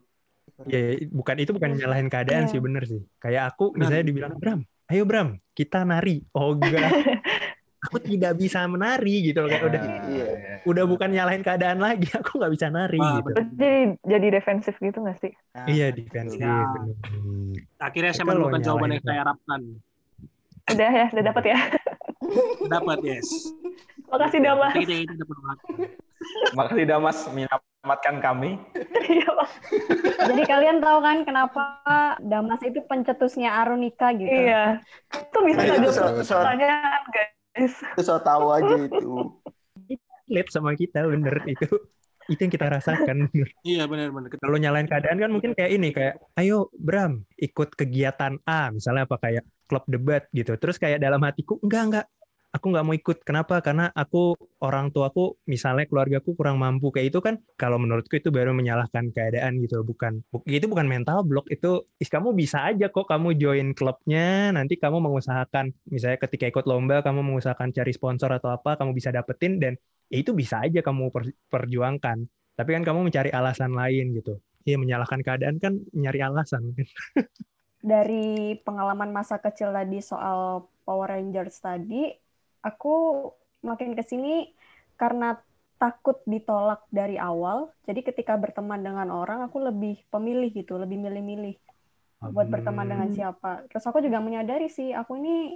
[0.66, 2.52] Ya, bukan itu bukan nyalahin keadaan Iya.
[2.56, 3.00] sih bener sih.
[3.20, 3.84] Kayak aku Nah.
[3.84, 4.60] misalnya dibilang Bram,
[4.90, 6.24] ayo Bram, kita nari.
[6.34, 6.88] Oh enggak,
[7.78, 9.48] aku tidak bisa menari gitu loh.
[9.48, 10.26] Kayak udah Iya.
[10.64, 13.30] udah bukan nyalahin keadaan lagi, aku nggak bisa nari Wah, gitu.
[13.36, 13.72] Jadi
[14.02, 15.32] jadi defensif gitu nggak sih?
[15.54, 16.38] Nah, Iya defensif.
[16.38, 16.66] Ya.
[17.78, 19.60] Akhirnya saya menemukan jawaban yang saya harapkan.
[20.68, 21.58] Udah ya, udah dapat ya.
[22.68, 23.28] Dapat, yes.
[24.04, 24.76] Makasih Damas.
[26.52, 28.60] Makasih Damas menyelamatkan kami.
[29.08, 29.48] Iya, Pak.
[30.28, 31.62] Jadi kalian tahu kan kenapa
[32.20, 34.28] Damas itu pencetusnya Arunika gitu?
[34.28, 34.84] Iya.
[35.08, 37.37] Itu bisa Iya, so- pertanyaan, guys.
[37.58, 39.12] Itu so tahu aja itu.
[40.28, 41.66] Relate sama kita bener itu.
[42.28, 43.32] Itu yang kita rasakan.
[43.64, 44.28] Iya, benar-benar.
[44.28, 49.08] Kita- Kalau nyalain keadaan kan mungkin kayak ini kayak ayo Bram ikut kegiatan A misalnya
[49.08, 50.52] apa kayak klub debat gitu.
[50.60, 52.06] Terus kayak dalam hatiku enggak enggak
[52.54, 53.18] aku nggak mau ikut.
[53.28, 53.54] Kenapa?
[53.66, 54.34] Karena aku
[54.64, 56.90] orang tuaku misalnya keluargaku kurang mampu.
[56.94, 61.22] Kayak itu kan kalau menurutku itu baru menyalahkan keadaan gitu bukan bu- itu bukan mental
[61.28, 61.46] block.
[61.54, 65.70] Itu is kamu bisa aja kok kamu join klubnya nanti kamu mengusahakan.
[65.92, 69.72] Misalnya ketika ikut lomba kamu mengusahakan cari sponsor atau apa kamu bisa dapetin dan
[70.12, 72.18] ya itu bisa aja kamu per- perjuangkan.
[72.58, 74.40] Tapi kan kamu mencari alasan lain gitu.
[74.66, 76.74] Iya menyalahkan keadaan kan nyari alasan.
[77.90, 82.10] Dari pengalaman masa kecil tadi soal Power Rangers tadi,
[82.62, 83.26] aku
[83.62, 84.54] makin ke sini
[84.98, 85.38] karena
[85.78, 87.70] takut ditolak dari awal.
[87.86, 91.54] Jadi ketika berteman dengan orang, aku lebih pemilih gitu, lebih milih-milih
[92.34, 93.62] buat berteman dengan siapa.
[93.70, 95.54] Terus aku juga menyadari sih, aku ini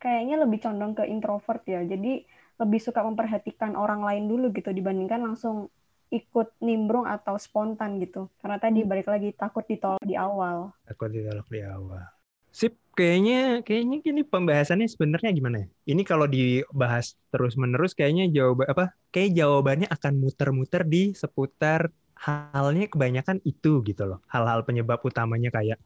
[0.00, 1.84] kayaknya lebih condong ke introvert ya.
[1.84, 2.24] Jadi
[2.58, 5.68] lebih suka memperhatikan orang lain dulu gitu dibandingkan langsung
[6.08, 8.32] ikut nimbrung atau spontan gitu.
[8.40, 10.72] Karena tadi balik lagi takut ditolak di awal.
[10.88, 12.17] takut ditolak di awal
[12.52, 15.66] sip kayaknya kayaknya gini pembahasannya sebenarnya gimana ya?
[15.94, 22.90] Ini kalau dibahas terus menerus kayaknya jawab apa kayak jawabannya akan muter-muter di seputar halnya
[22.90, 25.78] kebanyakan itu gitu loh hal-hal penyebab utamanya kayak.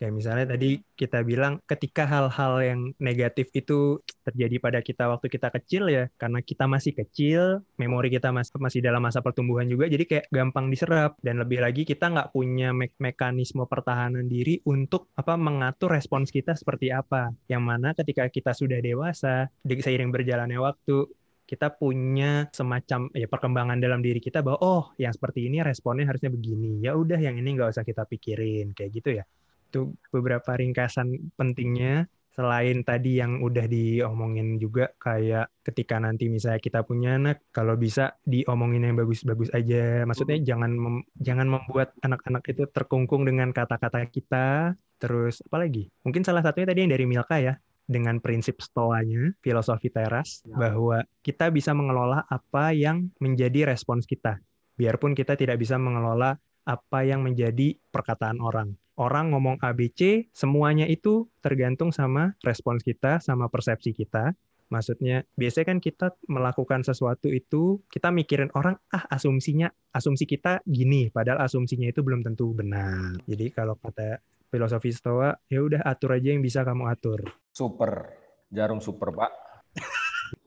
[0.00, 5.48] Kayak misalnya tadi kita bilang ketika hal-hal yang negatif itu terjadi pada kita waktu kita
[5.52, 10.04] kecil ya, karena kita masih kecil, memori kita masih masih dalam masa pertumbuhan juga, jadi
[10.08, 15.36] kayak gampang diserap dan lebih lagi kita nggak punya me- mekanisme pertahanan diri untuk apa
[15.36, 17.30] mengatur respons kita seperti apa.
[17.46, 21.06] Yang mana ketika kita sudah dewasa, di- seiring berjalannya waktu,
[21.50, 26.30] kita punya semacam ya perkembangan dalam diri kita bahwa oh yang seperti ini responnya harusnya
[26.30, 26.78] begini.
[26.78, 29.24] Ya udah yang ini nggak usah kita pikirin kayak gitu ya.
[29.66, 32.06] Itu beberapa ringkasan pentingnya.
[32.30, 38.14] Selain tadi yang udah diomongin juga kayak ketika nanti misalnya kita punya anak kalau bisa
[38.22, 40.06] diomongin yang bagus-bagus aja.
[40.06, 44.78] Maksudnya jangan mem- jangan membuat anak-anak itu terkungkung dengan kata-kata kita.
[45.02, 47.58] Terus apa lagi mungkin salah satunya tadi yang dari Milka ya
[47.90, 50.54] dengan prinsip stoanya filosofi teras Ya.
[50.54, 54.38] bahwa kita bisa mengelola apa yang menjadi respons kita
[54.80, 58.80] biarpun kita tidak bisa mengelola apa yang menjadi perkataan orang.
[58.96, 64.32] Orang ngomong ABC, semuanya itu tergantung sama respons kita, sama persepsi kita.
[64.70, 71.10] Maksudnya, biasanya kan kita melakukan sesuatu itu, kita mikirin orang, ah asumsinya, asumsi kita gini,
[71.10, 73.18] padahal asumsinya itu belum tentu benar.
[73.26, 74.20] Jadi kalau kata
[74.52, 77.24] filosofi Stoa, ya udah atur aja yang bisa kamu atur.
[77.50, 78.14] Super.
[78.48, 79.30] Jarum super, Pak.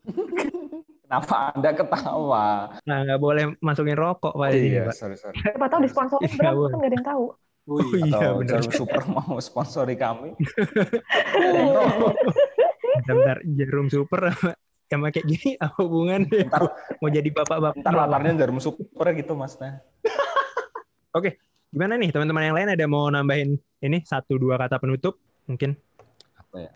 [1.04, 2.46] Kenapa Anda ketawa?
[2.84, 4.44] Nah, nggak boleh masukin rokok Pak.
[4.44, 4.96] Oh ini, iya, Pak.
[4.98, 5.38] sorry, sorry.
[5.38, 6.72] Siapa tahu disponsorin Iya, berapa boleh.
[6.72, 7.24] kan nggak ada yang tahu.
[7.64, 8.04] Oh, Oh iya.
[8.04, 8.50] iya Atau benar.
[8.52, 10.30] Jarum Super mau sponsori kami.
[13.04, 14.22] Bentar, jarum super
[14.86, 16.46] sama yang kayak gini apa hubungannya?
[16.46, 16.62] Ntar,
[17.02, 17.82] Mau jadi bapak-bapak.
[17.82, 19.82] ntar laparnya Jarum Super gitu masnya.
[21.74, 25.18] Gimana nih teman-teman yang lain ada mau nambahin ini satu dua kata penutup
[25.50, 25.74] mungkin?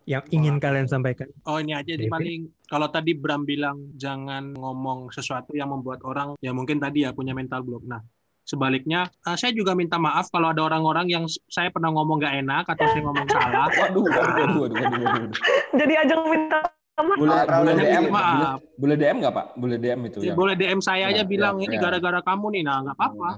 [0.06, 1.30] Yang ingin kalian sampaikan?
[1.46, 2.14] Oh ini aja sih David?
[2.14, 7.14] paling kalau tadi Bram bilang jangan ngomong sesuatu yang membuat orang ya mungkin tadi ya
[7.14, 7.86] punya mental block.
[7.86, 8.02] Nah
[8.42, 12.66] sebaliknya eh, saya juga minta maaf kalau ada orang-orang yang saya pernah ngomong gak enak
[12.66, 13.68] atau saya ngomong salah.
[13.80, 15.32] Waduh, waduh, waduh, waduh, waduh, waduh.
[15.78, 16.58] Jadi ajang minta
[16.98, 17.18] maaf.
[17.22, 18.34] Boleh, boleh DM, maaf.
[18.34, 18.50] boleh,
[18.82, 19.46] boleh DM nggak Pak?
[19.54, 20.34] Boleh DM itu Ya, ya.
[20.34, 21.82] boleh DM saya aja Ya, bilang ya, ini ya.
[21.86, 22.64] gara-gara kamu nih.
[22.66, 23.30] Nah nggak apa-apa.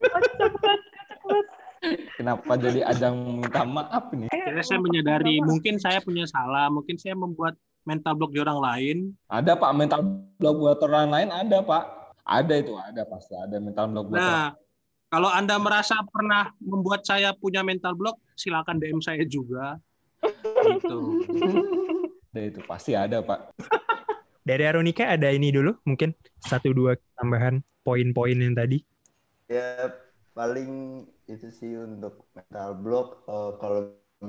[2.16, 4.28] Kenapa jadi ajang minta maaf nih?
[4.28, 7.56] Akhirnya saya menyadari mungkin saya punya salah, mungkin saya membuat
[7.88, 8.96] mental block di orang lain.
[9.32, 10.00] Ada Pak mental
[10.36, 11.84] block buat orang lain ada Pak.
[12.28, 14.28] Ada itu ada pasti ada mental block buat orang.
[14.28, 14.48] Nah,
[15.10, 19.80] kalau Anda merasa pernah membuat saya punya mental block, silakan DM saya juga.
[20.68, 20.98] Gitu.
[22.30, 23.58] Ada itu pasti ada Pak.
[24.48, 28.86] Dari Aronika ada ini dulu mungkin satu dua tambahan poin-poin yang tadi.
[29.50, 29.90] Ya
[30.30, 31.04] paling
[31.34, 33.06] itu sih untuk mental block.
[33.30, 33.80] Eh, kalau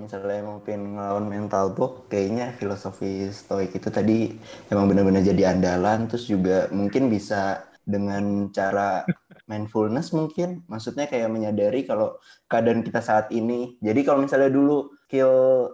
[0.04, 4.32] misalnya emang pengen ngelawan mental block kayaknya filosofi stoik itu tadi
[4.72, 6.00] emang benar-benar jadi andalan.
[6.10, 8.24] Terus juga mungkin bisa dengan
[8.58, 9.04] cara
[9.50, 10.64] mindfulness mungkin.
[10.72, 12.08] Maksudnya kayak menyadari kalau
[12.52, 13.76] keadaan kita saat ini.
[13.84, 15.34] Jadi kalau misalnya dulu skill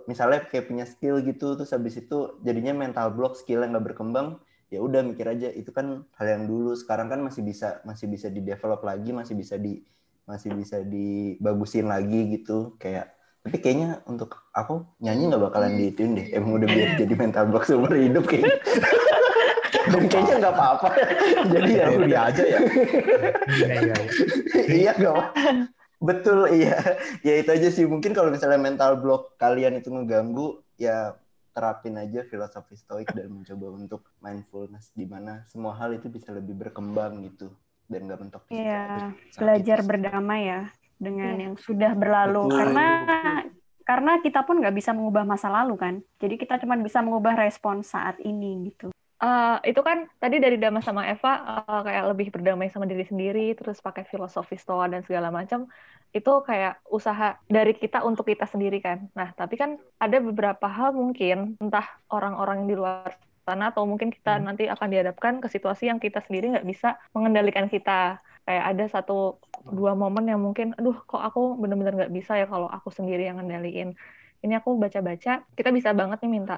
[0.10, 4.42] misalnya kayak punya skill gitu terus habis itu jadinya mental block skill yang nggak berkembang
[4.74, 5.50] ya udah mikir aja.
[5.54, 6.74] Itu kan hal yang dulu.
[6.74, 9.78] Sekarang kan masih bisa masih bisa di develop lagi masih bisa di
[10.28, 13.18] masih bisa dibagusin lagi gitu kayak
[13.48, 16.28] tapi kayaknya untuk aku nyanyi nggak bakalan diituin deh.
[16.36, 18.60] Emang udah biar jadi mental block seumur hidup kayaknya.
[19.96, 20.88] Dan kayaknya nggak apa-apa.
[21.56, 22.60] Jadi ya udah aja ya.
[23.48, 23.96] Iya, iya, iya.
[24.68, 25.32] iya apa
[26.04, 26.76] betul iya.
[27.24, 27.88] Ya itu aja sih.
[27.88, 31.16] Mungkin kalau misalnya mental block kalian itu ngeganggu ya
[31.56, 36.54] terapin aja filosofi stoik dan mencoba untuk mindfulness di mana semua hal itu bisa lebih
[36.54, 37.50] berkembang gitu
[37.88, 38.84] dan nggak mentok di situ Iya,
[39.40, 40.62] belajar berdamai ya
[40.98, 41.44] dengan Iya.
[41.50, 42.58] yang sudah berlalu Betul.
[42.60, 42.88] karena
[43.88, 47.82] karena kita pun nggak bisa mengubah masa lalu kan jadi kita cuma bisa mengubah respon
[47.82, 52.70] saat ini gitu Eh, itu kan tadi dari Dama sama Eva eh, kayak lebih berdamai
[52.70, 55.66] sama diri sendiri, terus pakai filosofi stoa dan segala macam.
[56.14, 59.10] Itu kayak usaha dari kita untuk kita sendiri kan.
[59.18, 63.10] Nah, tapi kan ada beberapa hal mungkin entah orang-orang yang di luar
[63.48, 67.72] sana atau mungkin kita nanti akan dihadapkan ke situasi yang kita sendiri nggak bisa mengendalikan
[67.72, 68.20] kita.
[68.44, 72.68] Kayak ada satu dua momen yang mungkin, aduh kok aku bener-bener nggak bisa ya kalau
[72.68, 73.96] aku sendiri yang ngendaliin.
[74.44, 76.56] Ini aku baca-baca, kita bisa banget nih minta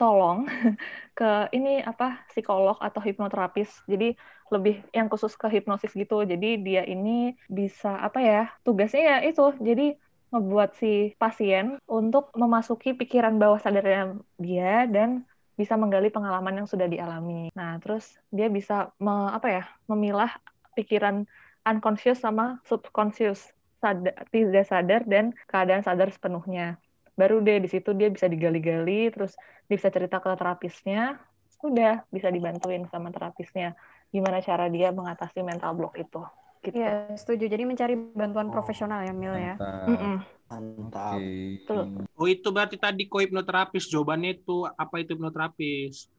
[0.00, 0.48] tolong
[1.18, 3.84] ke ini apa psikolog atau hipnoterapis.
[3.84, 4.16] Jadi
[4.50, 6.24] lebih yang khusus ke hipnosis gitu.
[6.24, 8.42] Jadi dia ini bisa apa ya?
[8.64, 9.52] Tugasnya ya itu.
[9.60, 9.94] Jadi
[10.30, 15.26] ngebuat si pasien untuk memasuki pikiran bawah sadarnya dia dan
[15.60, 17.52] bisa menggali pengalaman yang sudah dialami.
[17.52, 19.64] Nah, terus dia bisa me- apa ya?
[19.90, 20.30] memilah
[20.72, 21.28] pikiran
[21.68, 23.52] unconscious sama subconscious,
[23.84, 26.80] sadar, tidak sadar dan keadaan sadar sepenuhnya.
[27.20, 29.36] Baru deh di situ dia bisa digali-gali, terus
[29.68, 31.20] dia bisa cerita ke terapisnya,
[31.60, 33.76] udah bisa dibantuin sama terapisnya
[34.10, 36.20] gimana cara dia mengatasi mental block itu.
[36.64, 36.76] Gitu.
[36.76, 37.44] Iya, setuju.
[37.48, 39.54] Jadi mencari bantuan Oh, profesional ya, Mil ya.
[39.60, 39.88] Mantap.
[39.88, 40.39] Mm-mm.
[40.50, 41.14] Mantap.
[41.16, 41.84] Betul.
[42.18, 43.86] Oh itu berarti tadi ko hipnoterapis.
[43.86, 46.10] Jawabannya itu apa itu hipnoterapis?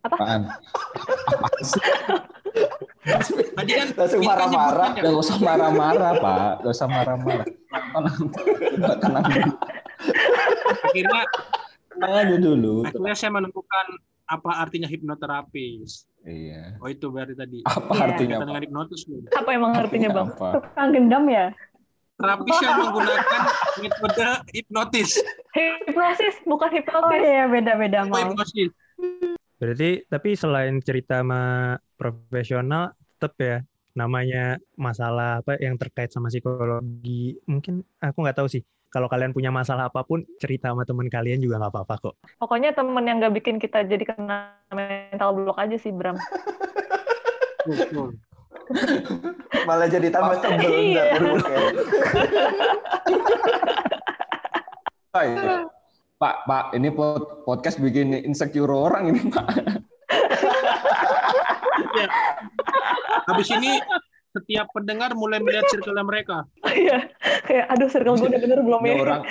[0.00, 0.48] Apaan?
[3.30, 6.52] Tadi kan langsung marah-marah nyebutnya- Gak usah marah-marah, Pak.
[6.64, 7.46] Gak usah marah-marah.
[7.46, 8.16] Tenang,
[8.96, 9.52] tenang, dulu.
[10.80, 11.20] akhirnya
[11.90, 12.74] tenang aja dulu.
[12.84, 13.86] akhirnya saya menemukan
[14.24, 16.08] apa artinya hipnoterapis.
[16.24, 16.80] Iya.
[16.80, 17.58] Oh itu berarti tadi.
[17.64, 18.04] Apa Iya.
[18.08, 19.00] artinya, dengan hipnotis.
[19.32, 20.28] Apa emang artinya bang?
[20.32, 20.48] Apa?
[20.60, 21.46] Tukang gendam ya?
[22.20, 23.40] Terapis yang menggunakan
[23.80, 25.10] metode hipnotis.
[25.50, 27.20] Hipnosis bukan Oh hipnotis.
[27.20, 28.18] iya, beda-beda Oh, mau.
[28.20, 28.70] hipnosis.
[29.56, 31.42] Berarti tapi selain cerita sama
[31.96, 33.56] profesional tetap ya
[33.92, 39.50] namanya masalah apa yang terkait sama psikologi mungkin aku nggak tahu sih kalau kalian punya
[39.50, 43.34] masalah apa pun cerita sama teman kalian juga nggak apa-apa kok Pokoknya temen yang nggak
[43.34, 46.16] bikin kita jadi kena mental block aja sih Bram.
[49.66, 51.04] Malah jadi tambah tebel Iya.
[55.10, 55.66] Pak, iya.
[56.20, 59.46] Pak, Pak, ini pod- podcast bikin insecure orang ini, Pak.
[61.90, 62.06] Ya.
[63.26, 63.82] Habis ini
[64.30, 66.46] setiap pendengar mulai melihat circle mereka.
[66.70, 67.10] Iya,
[67.42, 69.02] kayak aduh circle gue udah bener belum Ini ya?
[69.02, 69.22] orang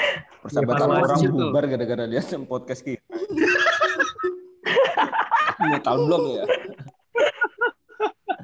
[0.43, 2.99] persahabatan Evaluasi orang bubar gara-gara lihat podcast kita.
[5.59, 6.43] Metal block ya.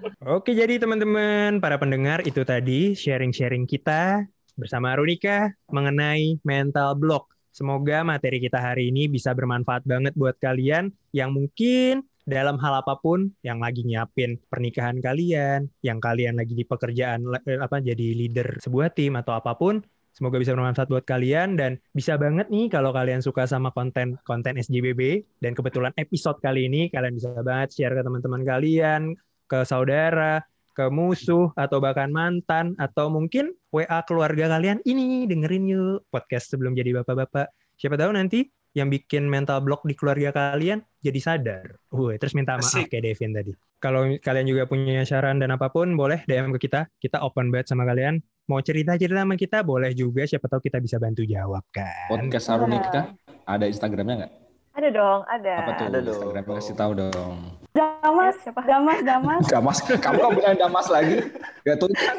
[0.05, 4.21] Oke, jadi teman-teman, para pendengar itu tadi sharing-sharing kita
[4.53, 7.33] bersama Arunika mengenai mental block.
[7.49, 13.01] Semoga materi kita hari ini bisa bermanfaat banget buat kalian yang mungkin dalam hal apa
[13.01, 18.61] pun yang lagi nyiapin pernikahan kalian, yang kalian lagi di pekerjaan eh, apa jadi leader
[18.61, 19.81] sebuah tim atau apa pun,
[20.13, 21.57] semoga bisa bermanfaat buat kalian.
[21.57, 26.69] Dan bisa banget nih kalau kalian suka sama konten konten SJBB dan kebetulan episode kali
[26.69, 30.41] ini kalian bisa banget share ke teman-teman kalian, ke saudara,
[30.75, 36.75] ke musuh atau bahkan mantan atau mungkin WA keluarga kalian ini dengerin yuk podcast sebelum
[36.75, 37.47] jadi bapak-bapak.
[37.79, 38.43] Siapa tahu nanti
[38.75, 41.79] yang bikin mental block di keluarga kalian jadi sadar.
[41.95, 42.91] Uh, terus minta maaf Asik.
[42.91, 43.55] kayak Devin tadi.
[43.79, 46.91] Kalau kalian juga punya saran dan apa pun, boleh DM ke kita.
[46.99, 48.19] Kita open banget sama kalian.
[48.51, 50.27] Mau cerita-cerita sama kita, boleh juga.
[50.27, 52.11] Siapa tahu kita bisa bantu jawab kan.
[52.11, 53.15] Podcast Arunika
[53.47, 54.33] ada Instagramnya nggak?
[54.75, 55.53] Ada dong, ada.
[55.55, 55.85] Apa tuh?
[55.87, 56.19] Ada dong.
[56.19, 57.37] Instagramnya kasih tahu dong.
[57.75, 58.63] Damas, Siapa?
[58.63, 59.43] Damas, Damas.
[59.51, 61.27] Damas, kamu kok bilang Damas lagi?
[61.67, 62.15] Gak tuh kan?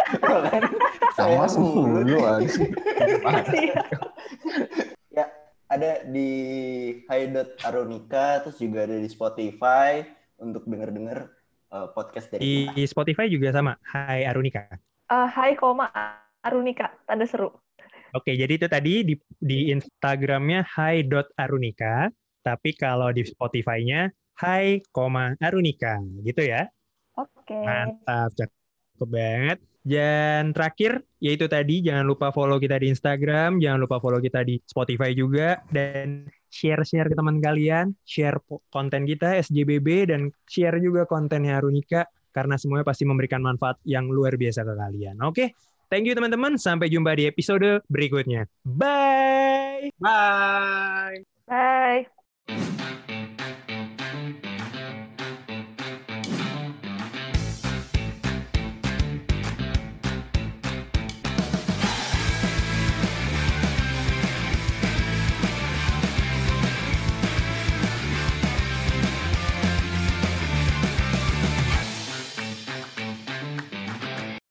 [1.20, 2.00] Damas mulu
[5.16, 5.28] ya
[5.68, 6.30] ada di
[7.04, 10.00] hi.aronika terus juga ada di Spotify
[10.40, 11.28] untuk denger-denger
[11.76, 13.76] uh, podcast dari Di Spotify juga sama.
[13.84, 14.64] Hai Arunika.
[15.12, 15.92] Eh, hai koma
[16.40, 17.52] Arunika, tanda seru.
[18.16, 22.08] Oke, jadi itu tadi di, di Instagramnya hai.arunika,
[22.40, 24.08] tapi kalau di Spotify-nya
[24.40, 26.66] hai, koma arunika, gitu ya.
[27.20, 27.54] Oke.
[27.54, 29.58] Mantap, cakep banget.
[29.80, 34.60] Dan terakhir, yaitu tadi jangan lupa follow kita di Instagram, jangan lupa follow kita di
[34.68, 38.36] Spotify juga, dan share-share ke teman kalian, share
[38.68, 42.04] konten kita SJBB, dan share juga kontennya Arunika,
[42.36, 45.16] karena semuanya pasti memberikan manfaat yang luar biasa ke kalian.
[45.24, 45.56] Oke,
[45.88, 48.44] thank you teman-teman, sampai jumpa di episode berikutnya.
[48.68, 49.88] Bye!
[49.96, 51.24] Bye.
[51.48, 52.19] Bye.